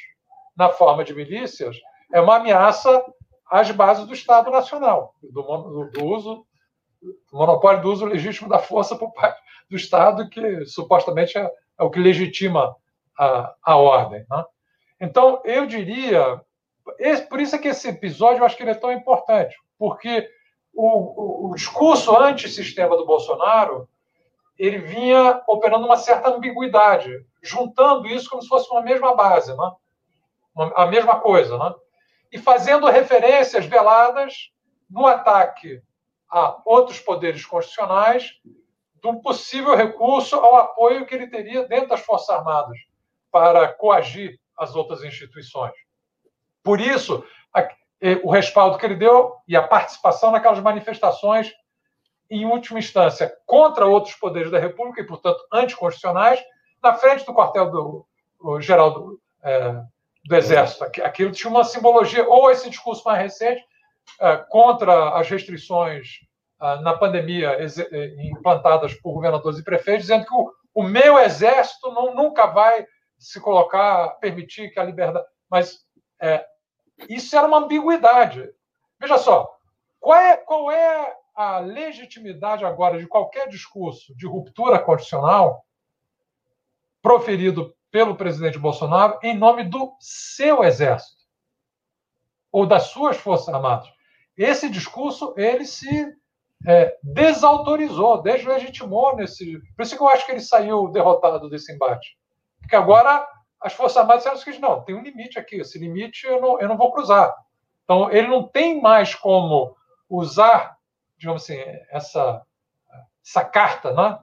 [0.55, 1.77] na forma de milícias,
[2.13, 3.03] é uma ameaça
[3.49, 6.45] às bases do Estado Nacional, do, do, do uso
[7.31, 11.89] monopólio do uso legítimo da força por parte do Estado, que supostamente é, é o
[11.89, 12.75] que legitima
[13.17, 14.25] a, a ordem.
[14.29, 14.45] Né?
[14.99, 16.41] Então, eu diria,
[16.99, 20.29] esse, por isso é que esse episódio eu acho que ele é tão importante, porque
[20.73, 23.87] o, o, o discurso do Bolsonaro
[24.57, 29.71] ele vinha operando uma certa ambiguidade, juntando isso como se fosse uma mesma base, né?
[30.55, 31.73] Uma, a mesma coisa, né?
[32.31, 34.51] e fazendo referências veladas
[34.89, 35.81] no ataque
[36.29, 38.31] a outros poderes constitucionais
[39.01, 42.77] de um possível recurso ao apoio que ele teria dentro das Forças Armadas
[43.29, 45.73] para coagir as outras instituições.
[46.63, 47.67] Por isso, a,
[48.23, 51.51] o respaldo que ele deu e a participação naquelas manifestações,
[52.29, 56.41] em última instância, contra outros poderes da República e, portanto, anticonstitucionais,
[56.81, 58.07] na frente do quartel do
[58.59, 59.81] geral do, é,
[60.25, 60.83] do Exército.
[61.03, 63.63] Aquilo tinha uma simbologia, ou esse discurso mais recente,
[64.19, 66.19] é, contra as restrições
[66.61, 71.91] é, na pandemia é, implantadas por governadores e prefeitos, dizendo que o, o meu exército
[71.91, 72.85] não, nunca vai
[73.17, 75.25] se colocar, permitir que a liberdade.
[75.49, 75.79] Mas
[76.21, 76.45] é,
[77.09, 78.49] isso era uma ambiguidade.
[78.99, 79.57] Veja só,
[79.99, 85.65] qual é, qual é a legitimidade agora de qualquer discurso de ruptura constitucional
[87.01, 91.21] proferido pelo presidente Bolsonaro em nome do seu exército
[92.51, 93.91] ou das suas forças armadas?
[94.37, 96.15] Esse discurso ele se
[96.67, 99.59] é, desautorizou, deslegitimou nesse.
[99.75, 102.17] Por isso que eu acho que ele saiu derrotado desse embate.
[102.59, 103.27] Porque agora
[103.61, 106.59] as Forças Armadas disseram o seguinte: não, tem um limite aqui, esse limite eu não,
[106.59, 107.33] eu não vou cruzar.
[107.83, 109.75] Então, ele não tem mais como
[110.09, 110.77] usar,
[111.17, 112.41] digamos assim, essa,
[113.25, 114.19] essa carta né,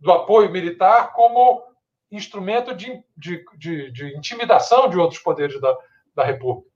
[0.00, 1.62] do apoio militar como
[2.10, 5.76] instrumento de, de, de, de intimidação de outros poderes da,
[6.14, 6.68] da República.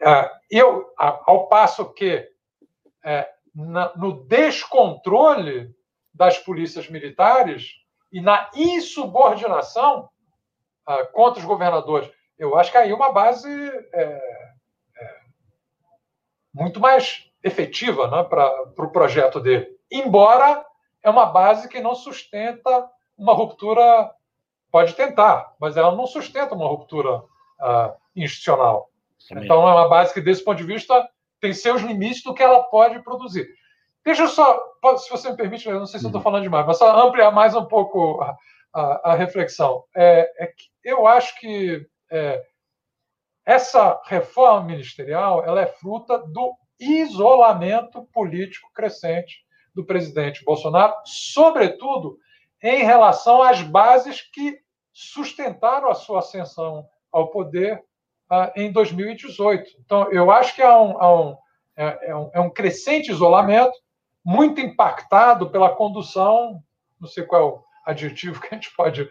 [0.00, 2.28] É, eu, ao passo que
[3.04, 5.74] é, no descontrole
[6.12, 7.70] das polícias militares
[8.12, 10.10] e na insubordinação
[10.88, 12.10] uh, contra os governadores.
[12.38, 13.48] Eu acho que aí é uma base
[13.92, 15.16] é, é,
[16.52, 19.68] muito mais efetiva né, para o pro projeto dele.
[19.90, 20.64] Embora
[21.02, 24.10] é uma base que não sustenta uma ruptura,
[24.70, 28.90] pode tentar, mas ela não sustenta uma ruptura uh, institucional.
[29.28, 29.44] Também.
[29.44, 31.08] Então, é uma base que, desse ponto de vista,
[31.40, 33.48] tem seus limites do que ela pode produzir.
[34.04, 34.60] Deixa eu só,
[34.98, 36.24] se você me permite, eu não sei se eu estou uhum.
[36.24, 38.22] falando demais, mas só ampliar mais um pouco
[38.76, 39.84] a, reflexão.
[39.94, 42.42] É, é, que eu acho que é,
[43.44, 52.18] essa reforma ministerial ela é fruta do isolamento político crescente do presidente Bolsonaro, sobretudo
[52.62, 54.58] em relação às bases que
[54.92, 57.82] sustentaram a sua ascensão ao poder
[58.30, 59.70] uh, em 2018.
[59.84, 61.36] Então, eu acho que há um, há um,
[61.76, 63.74] é, é, um, é um crescente isolamento,
[64.24, 66.62] muito impactado pela condução,
[67.00, 69.08] não sei qual é adjetivo que a gente pode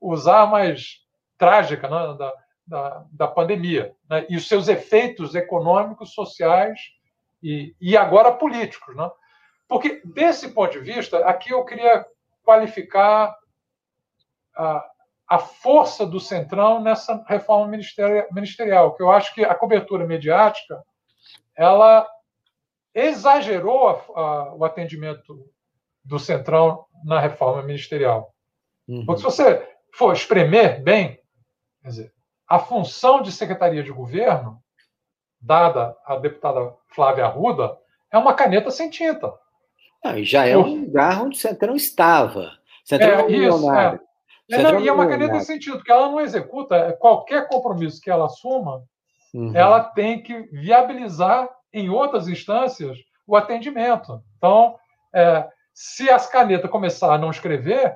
[0.00, 2.34] usar, mas trágica né, da,
[2.66, 6.80] da, da, pandemia, né, e os seus efeitos econômicos, sociais
[7.42, 8.96] e, e agora políticos.
[8.96, 9.08] Né?
[9.68, 12.04] Porque, desse ponto de vista, aqui eu queria
[12.42, 13.36] qualificar
[14.56, 14.90] a,
[15.28, 20.82] a força do Centrão nessa reforma ministerial, que eu acho que a cobertura mediática
[21.54, 22.08] ela
[22.94, 25.48] exagerou a, a, o atendimento
[26.08, 28.34] do Centrão na reforma ministerial.
[28.88, 29.04] Uhum.
[29.04, 31.20] Porque se você for espremer bem,
[31.82, 32.12] quer dizer,
[32.48, 34.58] a função de secretaria de governo,
[35.40, 37.76] dada à deputada Flávia Arruda,
[38.10, 39.32] é uma caneta sem tinta.
[40.02, 42.52] Não, já é um lugar onde o Centrão estava.
[42.84, 44.00] Centrão é, é isso, é.
[44.50, 48.10] É, não, e é uma caneta sem tinta, porque ela não executa qualquer compromisso que
[48.10, 48.82] ela assuma,
[49.34, 49.54] uhum.
[49.54, 54.22] ela tem que viabilizar em outras instâncias o atendimento.
[54.38, 54.74] Então,
[55.14, 55.46] é,
[55.80, 57.94] se as canetas começar a não escrever,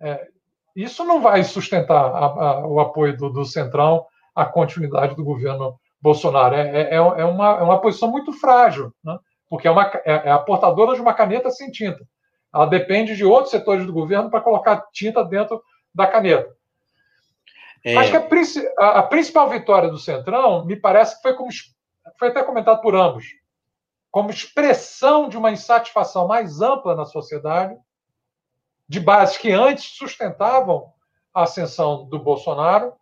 [0.00, 0.28] é,
[0.76, 5.80] isso não vai sustentar a, a, o apoio do, do, Centrão à continuidade do governo
[6.00, 6.54] Bolsonaro.
[6.54, 9.18] É, é, é, é uma, é uma posição muito frágil, né?
[9.50, 12.06] porque é, uma, é, a portadora de uma caneta sem tinta.
[12.54, 15.60] Ela depende de outros setores do governo para colocar tinta dentro
[15.92, 16.48] da caneta.
[17.84, 17.96] É...
[17.96, 21.50] Acho que a, a, a, principal vitória do Centrão, me parece que foi como
[22.16, 23.24] foi até comentado por ambos,
[24.10, 27.76] como expressão de uma insatisfação mais ampla na sociedade,
[28.88, 30.92] de bases que antes sustentavam
[31.34, 32.94] a ascensão do Bolsonaro,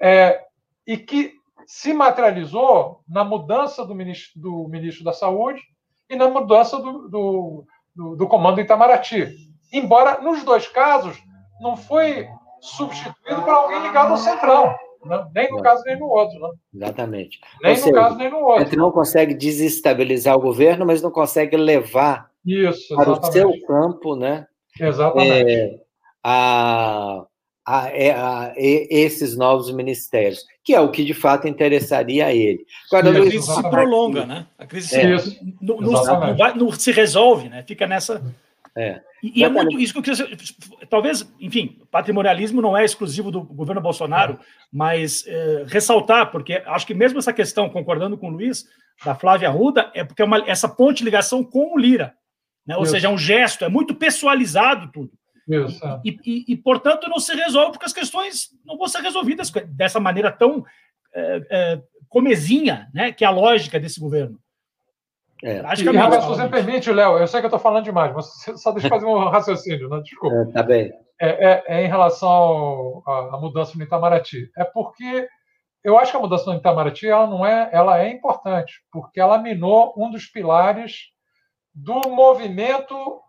[0.00, 0.44] é,
[0.86, 1.34] e que
[1.66, 5.62] se materializou na mudança do ministro, do ministro da Saúde
[6.08, 7.64] e na mudança do, do,
[7.94, 9.28] do, do comando Itamaraty.
[9.72, 11.16] Embora, nos dois casos,
[11.60, 12.28] não foi
[12.60, 14.74] substituído por alguém ligado ao Centrão.
[15.04, 15.26] Né?
[15.34, 15.62] Nem no não.
[15.62, 16.38] caso, nem no outro.
[16.40, 16.48] Né?
[16.74, 17.40] Exatamente.
[17.62, 18.62] Nem Ou no seja, caso, nem no outro.
[18.64, 24.14] Ele não consegue desestabilizar o governo, mas não consegue levar Isso, para o seu campo,
[24.14, 24.46] né?
[24.78, 25.50] Exatamente.
[25.50, 25.80] É,
[26.22, 27.24] a,
[27.66, 32.34] a, é, a, a, esses novos ministérios, que é o que de fato interessaria a
[32.34, 32.64] ele.
[32.92, 34.46] Agora, a crise se prolonga, né?
[34.58, 35.18] A crise é.
[35.18, 37.64] se, não, não, não, vai, não, se resolve, né?
[37.66, 38.22] Fica nessa.
[38.76, 39.00] É.
[39.22, 40.36] E, e é muito isso que eu queria
[40.88, 44.38] Talvez, enfim, patrimonialismo não é exclusivo do governo Bolsonaro,
[44.72, 48.64] mas é, ressaltar, porque acho que mesmo essa questão, concordando com o Luiz,
[49.04, 52.14] da Flávia Arruda, é porque é uma, essa ponte de ligação com o Lira.
[52.66, 52.76] Né?
[52.76, 55.10] Ou seja, é um gesto, é muito pessoalizado tudo.
[55.50, 56.00] É.
[56.04, 59.98] E, e, e, portanto, não se resolve, porque as questões não vão ser resolvidas dessa
[59.98, 60.64] maneira tão
[61.12, 64.38] é, é, comezinha, né, que é a lógica desse governo.
[65.42, 65.60] É.
[65.60, 68.60] Acho que e, se você permite, Léo, eu sei que eu estou falando demais, mas
[68.60, 70.00] só deixa eu fazer um raciocínio, né?
[70.02, 70.36] desculpa.
[70.36, 70.92] É, tá bem.
[71.18, 74.50] É, é, é, em relação à, à, mudança no Itamaraty.
[74.56, 75.28] É porque
[75.82, 79.38] eu acho que a mudança no Itamaraty ela não é, ela é importante, porque ela
[79.38, 81.08] minou um dos pilares
[81.74, 83.20] do movimento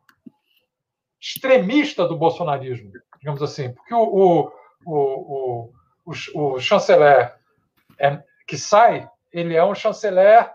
[1.19, 4.51] extremista do bolsonarismo, digamos assim, porque o, o,
[4.85, 5.71] o,
[6.05, 7.35] o, o chanceler
[7.99, 10.49] é, que sai, ele é um chanceler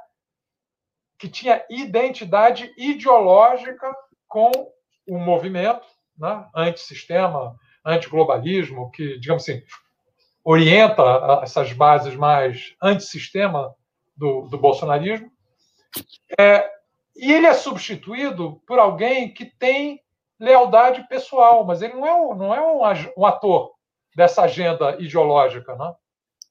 [1.19, 3.93] que tinha identidade ideológica
[4.29, 4.51] com
[5.09, 5.87] o movimento
[6.19, 9.63] né, antissistema, antiglobalismo, que, digamos assim,
[10.45, 11.03] orienta
[11.43, 13.75] essas bases mais antissistema
[14.17, 15.31] do, do bolsonarismo.
[16.39, 16.71] É,
[17.17, 20.01] e ele é substituído por alguém que tem
[20.39, 23.73] lealdade pessoal, mas ele não é um, não é um, um ator
[24.15, 25.75] dessa agenda ideológica.
[25.77, 25.95] Né?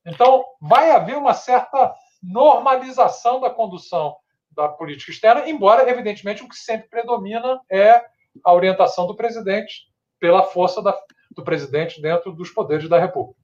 [0.07, 4.15] Então, vai haver uma certa normalização da condução
[4.55, 8.01] da política externa, embora, evidentemente, o que sempre predomina é
[8.43, 9.87] a orientação do presidente
[10.19, 10.97] pela força da,
[11.31, 13.39] do presidente dentro dos poderes da República.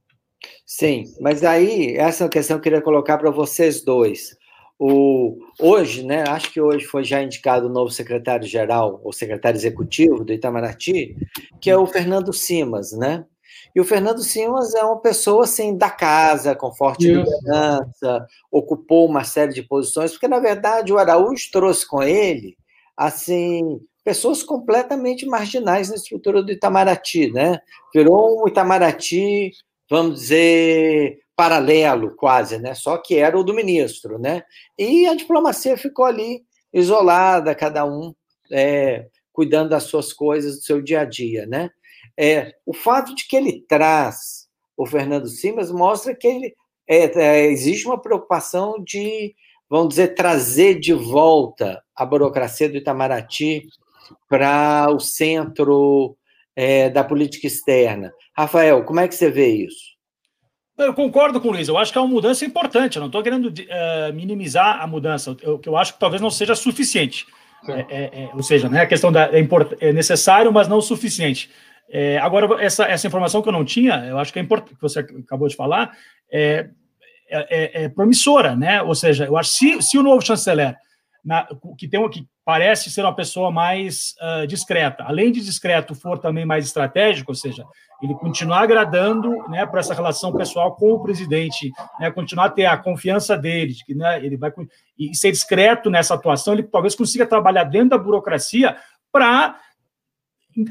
[0.65, 4.35] Sim, mas aí, essa é questão que eu queria colocar para vocês dois.
[4.79, 10.25] O, hoje, né, acho que hoje foi já indicado o novo secretário-geral, ou secretário executivo
[10.25, 11.15] do Itamaraty,
[11.61, 13.23] que é o Fernando Simas, né?
[13.75, 17.19] E o Fernando Simas é uma pessoa assim da casa, com forte Isso.
[17.19, 22.57] liderança, ocupou uma série de posições, porque na verdade o Araújo trouxe com ele
[22.95, 27.59] assim pessoas completamente marginais na estrutura do Itamaraty, né?
[27.93, 29.51] Virou um Itamaraty,
[29.89, 32.73] vamos dizer, paralelo quase, né?
[32.73, 34.43] Só que era o do ministro, né?
[34.77, 36.43] E a diplomacia ficou ali
[36.73, 38.13] isolada, cada um
[38.51, 41.69] é, cuidando das suas coisas, do seu dia a dia, né?
[42.17, 44.47] É, o fato de que ele traz
[44.77, 46.55] o Fernando Simas mostra que ele,
[46.87, 49.35] é, é, existe uma preocupação de,
[49.69, 53.67] vamos dizer, trazer de volta a burocracia do Itamaraty
[54.27, 56.17] para o centro
[56.55, 58.11] é, da política externa.
[58.35, 59.91] Rafael, como é que você vê isso?
[60.77, 63.21] Eu concordo com o Luiz, eu acho que é uma mudança importante, eu não estou
[63.21, 67.27] querendo uh, minimizar a mudança, que eu acho que talvez não seja suficiente.
[67.67, 69.47] É, é, é, ou seja, né, a questão da, é,
[69.79, 71.51] é necessário, mas não o suficiente.
[71.93, 74.81] É, agora, essa, essa informação que eu não tinha, eu acho que é importante, que
[74.81, 75.91] você acabou de falar,
[76.31, 76.69] é,
[77.29, 78.81] é, é, promissora, né?
[78.81, 80.77] Ou seja, eu acho se, se o novo chanceler,
[81.23, 86.17] na, que, tem, que parece ser uma pessoa mais uh, discreta, além de discreto, for
[86.17, 87.63] também mais estratégico, ou seja,
[88.01, 92.65] ele continuar agradando né, para essa relação pessoal com o presidente, né, continuar a ter
[92.65, 94.51] a confiança dele, de que né, ele vai
[94.97, 98.75] e ser discreto nessa atuação, ele talvez consiga trabalhar dentro da burocracia
[99.11, 99.59] para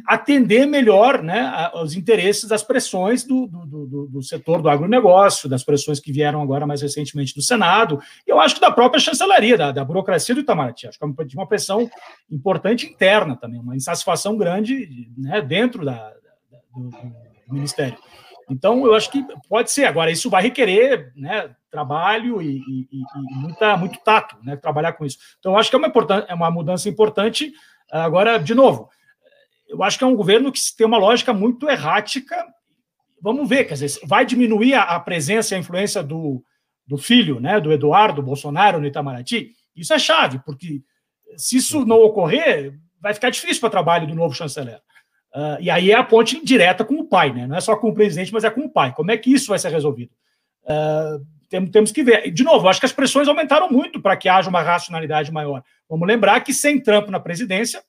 [0.06, 5.64] atender melhor né, os interesses das pressões do, do, do, do, setor do agronegócio, das
[5.64, 9.56] pressões que vieram agora mais recentemente do Senado, e eu acho que da própria chancelaria,
[9.56, 10.86] da, da burocracia do Itamaraty.
[10.86, 11.90] Acho que é uma, uma pressão
[12.30, 16.12] importante interna também, uma insatisfação grande né, dentro da,
[16.74, 16.90] do,
[17.50, 17.98] Ministério.
[18.48, 19.84] Então, eu acho que pode ser.
[19.84, 25.04] Agora, isso vai requerer né, trabalho e, e, e muita, muito tato, né, trabalhar com
[25.04, 25.18] isso.
[25.38, 25.92] Então, eu acho que é uma,
[26.28, 27.52] é uma mudança importante.
[27.90, 28.88] Agora, de novo,
[29.70, 32.44] eu acho que é um governo que tem uma lógica muito errática.
[33.22, 36.42] Vamos ver, quer dizer, vai diminuir a, presença e a influência do,
[36.86, 39.52] do filho, né, do Eduardo Bolsonaro no Itamaraty?
[39.76, 40.82] Isso é chave, porque
[41.36, 44.80] se isso não ocorrer, vai ficar difícil para o trabalho do novo chanceler.
[45.34, 47.46] Uh, e aí é a ponte direta com o pai, né?
[47.46, 48.92] Não é só com o presidente, mas é com o pai.
[48.92, 50.10] Como é que isso vai ser resolvido?
[50.64, 52.32] Uh, temos, temos que ver.
[52.32, 55.62] De novo, acho que as pressões aumentaram muito para que haja uma racionalidade maior.
[55.88, 57.80] Vamos lembrar que sem Trump na presidência,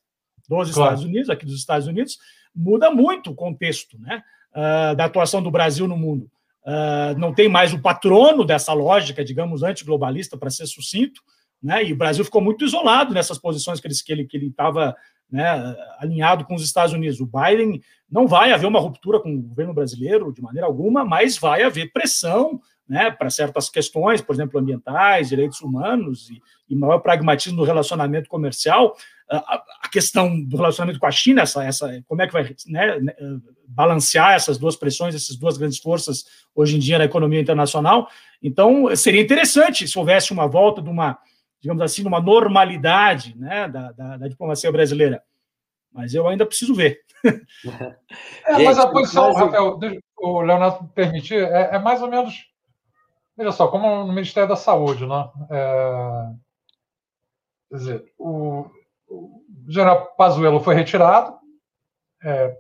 [0.60, 0.93] dos claro.
[0.93, 2.20] Estados Unidos, aqui dos Estados Unidos,
[2.56, 4.22] muda muito o contexto né,
[4.52, 6.30] uh, da atuação do Brasil no mundo.
[6.64, 11.22] Uh, não tem mais o patrono dessa lógica, digamos, antiglobalista, para ser sucinto,
[11.62, 14.95] né, e o Brasil ficou muito isolado nessas posições que ele que ele estava
[15.32, 17.22] né, alinhado com os Estados Unidos.
[17.22, 21.38] O Biden não vai haver uma ruptura com o governo brasileiro de maneira alguma, mas
[21.38, 26.99] vai haver pressão né, para certas questões, por exemplo, ambientais, direitos humanos e, e maior
[26.99, 28.95] pragmatismo no relacionamento comercial
[29.32, 33.00] a, a questão do relacionamento com a China, essa, essa, como é que vai né,
[33.00, 33.16] né,
[33.66, 38.10] balancear essas duas pressões, essas duas grandes forças hoje em dia na economia internacional.
[38.44, 41.18] Então, seria interessante se houvesse uma volta de uma,
[41.62, 45.24] digamos assim, uma normalidade né, da, da, da diplomacia brasileira.
[45.94, 47.02] Mas eu ainda preciso ver.
[48.48, 49.80] É, mas a posição, Rafael,
[50.18, 52.48] o Leonardo permitir, é, é, mais ou menos.
[53.38, 55.30] Veja só, como no Ministério da Saúde, né?
[55.52, 56.32] É,
[57.70, 58.66] quer dizer, o,
[59.12, 61.36] o general Pazuello foi retirado,
[62.24, 62.55] é,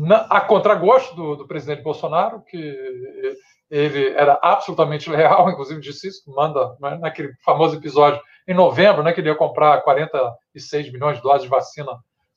[0.00, 3.36] na, a contragosto do, do presidente Bolsonaro, que
[3.70, 9.12] ele era absolutamente leal, inclusive disse isso, manda né, naquele famoso episódio em novembro, né,
[9.12, 11.92] que ele ia comprar 46 milhões de doses de vacina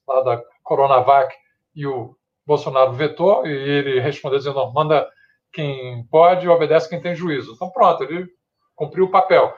[0.08, 1.36] lá da Coronavac
[1.76, 2.16] e o
[2.46, 5.08] Bolsonaro vetou e ele respondeu dizendo não, manda
[5.52, 7.54] quem pode e obedece quem tem juízo.
[7.54, 8.28] Então pronto, ele
[8.74, 9.54] cumpriu o papel.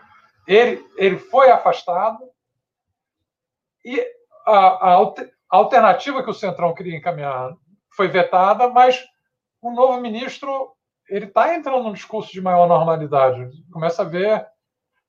[0.48, 2.18] Ele, ele foi afastado
[3.86, 4.06] e
[4.46, 5.14] a, a,
[5.50, 7.54] alternativa que o Centrão queria encaminhar
[7.96, 9.04] foi vetada, mas
[9.62, 10.72] o novo ministro
[11.10, 13.50] ele está entrando num discurso de maior normalidade.
[13.72, 14.46] Começa a ver.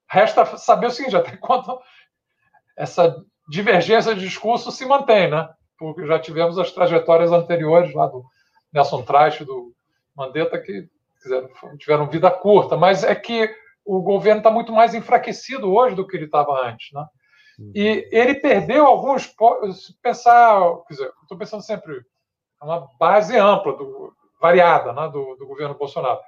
[0.08, 1.78] Resta saber o seguinte: até quando
[2.76, 3.16] essa
[3.48, 5.48] divergência de discurso se mantém, né?
[5.78, 8.24] Porque já tivemos as trajetórias anteriores lá do
[8.72, 9.72] Nelson Traich, do
[10.14, 10.88] Mandetta, que
[11.78, 13.54] tiveram vida curta, mas é que
[13.84, 17.04] o governo está muito mais enfraquecido hoje do que ele estava antes, né?
[17.74, 19.34] E ele perdeu alguns.
[19.74, 22.04] Se pensar, estou pensando sempre
[22.60, 26.20] é uma base ampla, do, variada, né, do, do, governo Bolsonaro.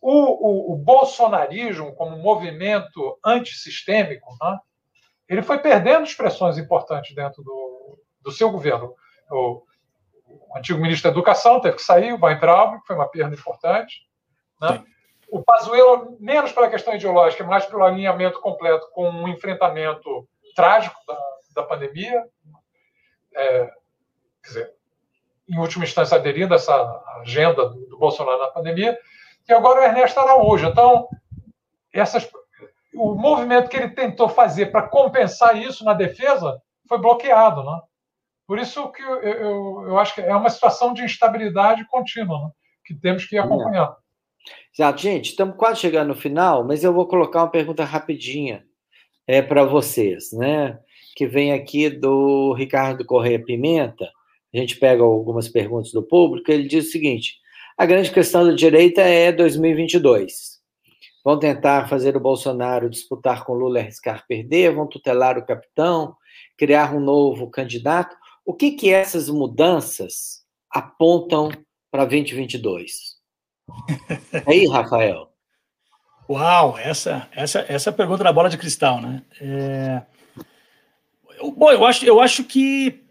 [0.00, 4.58] O, o, o, bolsonarismo, como movimento antissistêmico, né,
[5.28, 8.94] ele foi perdendo expressões importantes dentro do, do seu governo.
[9.30, 9.62] O,
[10.26, 14.06] o, antigo ministro da Educação teve que sair, o Weintraub, que foi uma perda importante.
[14.60, 14.84] Né?
[15.30, 20.26] O Pazuello, menos pela questão ideológica, mais pelo alinhamento completo com um enfrentamento
[20.58, 21.16] trágico da,
[21.54, 22.24] da pandemia.
[23.36, 23.70] É,
[24.42, 24.74] dizer,
[25.48, 28.98] em última instância, aderindo a essa agenda do, do Bolsonaro na pandemia,
[29.48, 30.66] e agora o Ernesto Araújo.
[30.66, 31.08] Então,
[31.94, 32.28] essas,
[32.92, 37.62] o movimento que ele tentou fazer para compensar isso na defesa foi bloqueado.
[37.62, 37.80] Né?
[38.44, 42.50] Por isso que eu, eu, eu, acho que é uma situação de instabilidade contínua né?
[42.84, 43.96] que temos que acompanhar.
[44.76, 48.67] Exato, gente, estamos quase chegando no final, mas eu vou colocar uma pergunta rapidinha
[49.28, 50.80] é, para vocês, né?
[51.14, 54.08] Que vem aqui do Ricardo Correia Pimenta
[54.54, 57.36] a gente pega algumas perguntas do público, ele diz o seguinte:
[57.76, 60.58] a grande questão da direita é 2022.
[61.24, 66.16] Vão tentar fazer o Bolsonaro disputar com Lula e arriscar perder, vão tutelar o capitão,
[66.56, 68.16] criar um novo candidato.
[68.46, 71.50] O que que essas mudanças apontam
[71.90, 73.18] para 2022?
[74.46, 75.27] Aí, Rafael.
[76.28, 79.22] Uau, essa, essa, essa pergunta da bola de cristal, né?
[79.40, 80.02] É...
[81.56, 83.02] Bom, eu acho, eu acho que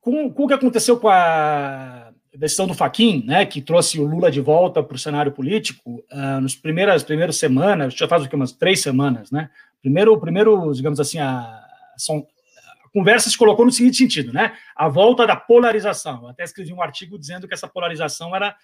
[0.00, 4.30] com, com o que aconteceu com a decisão do Faquin, né, que trouxe o Lula
[4.30, 8.34] de volta para o cenário político, uh, nos primeiras primeiras semanas, já faz o que
[8.34, 9.50] umas três semanas, né?
[9.80, 11.62] Primeiro, primeiro, digamos assim, a,
[11.96, 12.26] são,
[12.84, 14.52] a conversa se colocou no seguinte sentido, né?
[14.74, 16.22] A volta da polarização.
[16.22, 18.56] Eu até escrevi um artigo dizendo que essa polarização era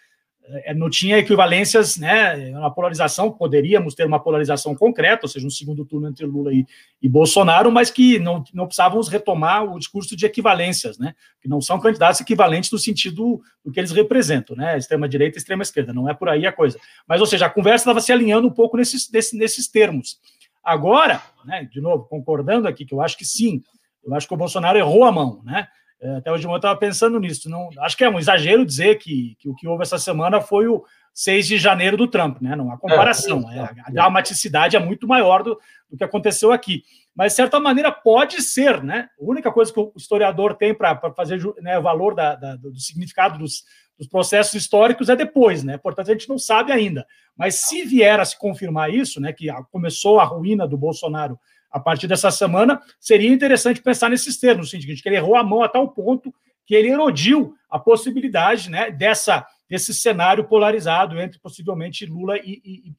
[0.74, 2.50] não tinha equivalências, né?
[2.56, 6.66] Uma polarização, poderíamos ter uma polarização concreta, ou seja, um segundo turno entre Lula e,
[7.00, 11.14] e Bolsonaro, mas que não, não precisávamos retomar o discurso de equivalências, né?
[11.40, 14.76] Que não são candidatos equivalentes no sentido do que eles representam, né?
[14.76, 16.78] Extrema-direita e extrema-esquerda, não é por aí a coisa.
[17.06, 20.18] Mas, ou seja, a conversa estava se alinhando um pouco nesses, nesses, nesses termos.
[20.62, 23.62] Agora, né, de novo, concordando aqui, que eu acho que sim,
[24.04, 25.68] eu acho que o Bolsonaro errou a mão, né?
[26.00, 27.48] É, até hoje eu estava pensando nisso.
[27.50, 30.66] Não, acho que é um exagero dizer que, que o que houve essa semana foi
[30.66, 30.82] o
[31.12, 32.56] 6 de janeiro do Trump, né?
[32.56, 33.48] Não há comparação.
[33.50, 36.82] É, é, a dramaticidade é muito maior do, do que aconteceu aqui.
[37.14, 39.08] Mas, de certa maneira, pode ser, né?
[39.20, 43.38] A única coisa que o historiador tem para fazer né, valor da, da, do significado
[43.38, 43.64] dos,
[43.98, 45.76] dos processos históricos é depois, né?
[45.76, 47.06] Portanto, a gente não sabe ainda.
[47.36, 49.34] Mas se vier a se confirmar isso, né?
[49.34, 51.38] Que começou a ruína do Bolsonaro
[51.70, 55.42] a partir dessa semana, seria interessante pensar nesses termos, no sentido que ele errou a
[55.44, 56.34] mão a tal ponto
[56.66, 62.94] que ele erodiu a possibilidade né, dessa, desse cenário polarizado entre possivelmente Lula e, e,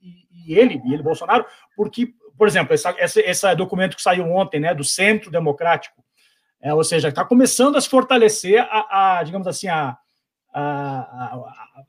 [0.45, 1.45] e, ele, e ele, Bolsonaro,
[1.76, 6.03] porque, por exemplo, essa, esse, esse documento que saiu ontem, né, do Centro Democrático,
[6.61, 9.97] é, ou seja, está começando a se fortalecer a, a digamos assim, a,
[10.53, 11.84] a, a,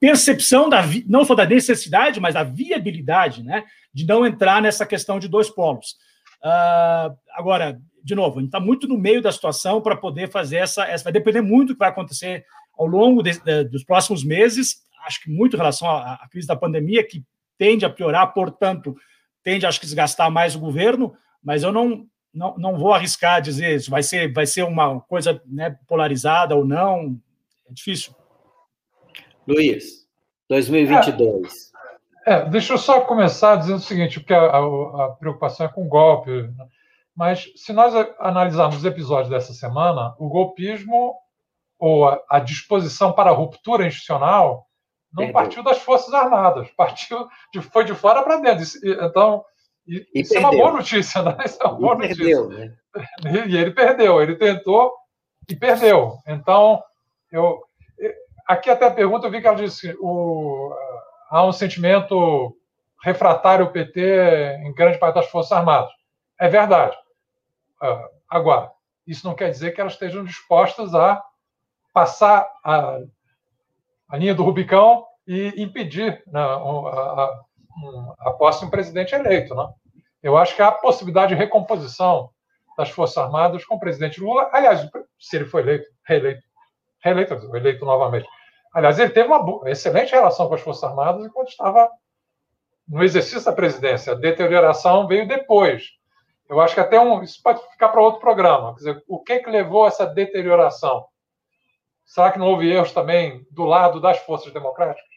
[0.00, 5.18] percepção da não só da necessidade, mas da viabilidade, né, de não entrar nessa questão
[5.18, 5.96] de dois polos.
[6.42, 10.56] Uh, agora, de novo, a gente está muito no meio da situação para poder fazer
[10.56, 11.04] essa, essa.
[11.04, 12.44] Vai depender muito do que vai acontecer
[12.76, 14.82] ao longo de, de, dos próximos meses.
[15.06, 17.24] Acho que muito em relação à, à, crise da pandemia, que
[17.56, 18.96] tende a piorar, portanto,
[19.42, 21.14] tende, acho que, desgastar mais o governo.
[21.42, 25.40] Mas eu não, não, não vou arriscar dizer se vai ser, vai ser uma coisa
[25.46, 27.20] né, polarizada ou não.
[27.68, 28.14] É difícil.
[29.46, 30.06] Luiz,
[30.48, 31.72] 2022.
[32.26, 35.68] É, é, deixa eu só começar dizendo o seguinte, porque a, a, a preocupação é
[35.68, 36.30] com o golpe.
[36.30, 36.66] Né?
[37.14, 41.14] Mas se nós analisarmos os episódios dessa semana, o golpismo
[41.78, 44.66] ou a, a disposição para a ruptura institucional
[45.12, 45.34] não Perdeu.
[45.34, 48.64] partiu das Forças Armadas, partiu de, foi de fora para dentro.
[48.84, 49.44] Então,
[49.86, 50.48] e, isso perdeu.
[50.48, 51.36] é uma boa notícia, né?
[51.44, 52.24] Isso é uma boa notícia.
[52.24, 52.74] Perdeu, né?
[53.48, 54.92] E ele perdeu, ele tentou
[55.48, 56.18] e perdeu.
[56.26, 56.82] Então,
[57.30, 57.62] eu
[58.46, 60.74] aqui até a pergunta, eu vi que ela disse o,
[61.30, 62.56] há um sentimento
[63.02, 65.90] refratário ao PT em grande parte das Forças Armadas.
[66.38, 66.96] É verdade.
[67.82, 68.70] Uh, agora,
[69.06, 71.22] isso não quer dizer que elas estejam dispostas a
[71.92, 72.98] passar a,
[74.08, 77.42] a linha do Rubicão e impedir né, a, a,
[78.20, 79.54] a posse de um presidente eleito.
[79.54, 79.68] Né?
[80.22, 82.30] Eu acho que há possibilidade de recomposição
[82.76, 84.48] das Forças Armadas com o presidente Lula.
[84.52, 84.88] Aliás,
[85.18, 86.42] se ele for eleito, reeleito,
[87.02, 88.26] reeleito, eleito novamente.
[88.72, 91.90] Aliás, ele teve uma excelente relação com as Forças Armadas enquanto estava
[92.88, 94.12] no exercício da presidência.
[94.12, 95.90] A deterioração veio depois.
[96.48, 98.72] Eu acho que até um, isso pode ficar para outro programa.
[98.74, 101.06] Quer dizer, o que, que levou a essa deterioração?
[102.04, 105.08] Será que não houve erros também do lado das forças democráticas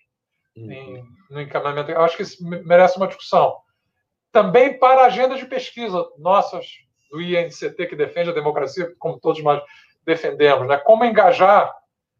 [0.55, 0.71] uhum.
[0.71, 1.91] em, no encaminhamento?
[1.91, 3.57] Eu acho que isso merece uma discussão.
[4.31, 6.67] Também para agendas de pesquisa nossas,
[7.09, 9.61] do INCT, que defende a democracia, como todos nós
[10.05, 10.77] defendemos, né?
[10.77, 11.75] como engajar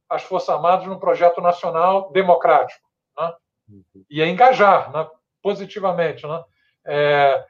[0.10, 2.86] as Forças Armadas num projeto nacional democrático.
[3.18, 3.34] Né?
[3.70, 4.06] Uhum.
[4.10, 5.08] E é engajar né?
[5.42, 6.26] positivamente.
[6.26, 6.44] Né?
[6.86, 7.46] É,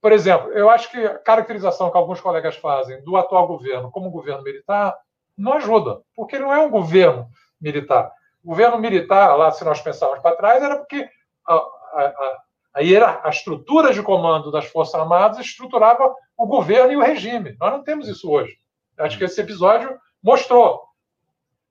[0.00, 4.10] por exemplo, eu acho que a caracterização que alguns colegas fazem do atual governo como
[4.10, 4.96] governo militar
[5.36, 7.28] não ajuda, porque ele não é um governo
[7.60, 8.12] militar.
[8.42, 11.08] O governo militar, lá, se nós pensarmos para trás, era porque
[11.46, 12.40] a, a,
[12.74, 17.56] a, a estrutura de comando das Forças Armadas estruturava o governo e o regime.
[17.60, 18.56] Nós não temos isso hoje.
[19.02, 20.84] Acho que esse episódio mostrou.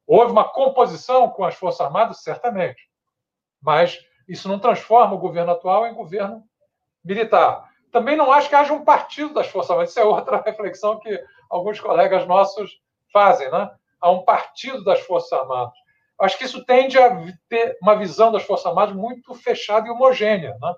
[0.06, 2.90] Houve uma composição com as Forças Armadas, certamente,
[3.62, 6.44] mas isso não transforma o governo atual em governo
[7.04, 7.70] militar.
[7.92, 9.92] Também não acho que haja um partido das Forças Armadas.
[9.92, 12.72] Isso é outra reflexão que alguns colegas nossos
[13.12, 13.70] fazem, né?
[14.00, 15.74] Há um partido das Forças Armadas.
[16.20, 17.10] Acho que isso tende a
[17.50, 20.56] ter uma visão das Forças Armadas muito fechada e homogênea.
[20.62, 20.76] Né?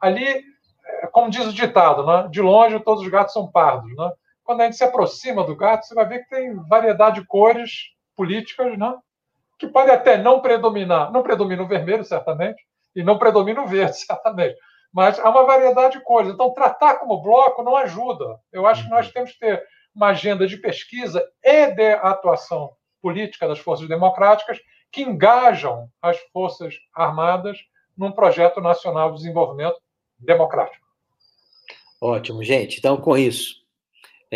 [0.00, 0.42] Ali,
[0.86, 2.28] é, como diz o ditado, né?
[2.30, 3.94] de longe todos os gatos são pardos.
[3.96, 4.12] Né?
[4.44, 7.70] Quando a gente se aproxima do gato, você vai ver que tem variedade de cores
[8.14, 8.94] políticas, né?
[9.58, 11.10] que pode até não predominar.
[11.10, 12.62] Não predomina o vermelho, certamente,
[12.94, 14.56] e não predomina o verde, certamente
[14.94, 16.32] mas há uma variedade de cores.
[16.32, 18.38] Então, tratar como bloco não ajuda.
[18.52, 19.12] Eu acho que nós uhum.
[19.12, 22.70] temos que ter uma agenda de pesquisa e de atuação
[23.02, 24.56] política das forças democráticas
[24.92, 27.58] que engajam as forças armadas
[27.98, 29.76] num projeto nacional de desenvolvimento
[30.16, 30.86] democrático.
[32.00, 32.78] Ótimo, gente.
[32.78, 33.63] Então, com isso,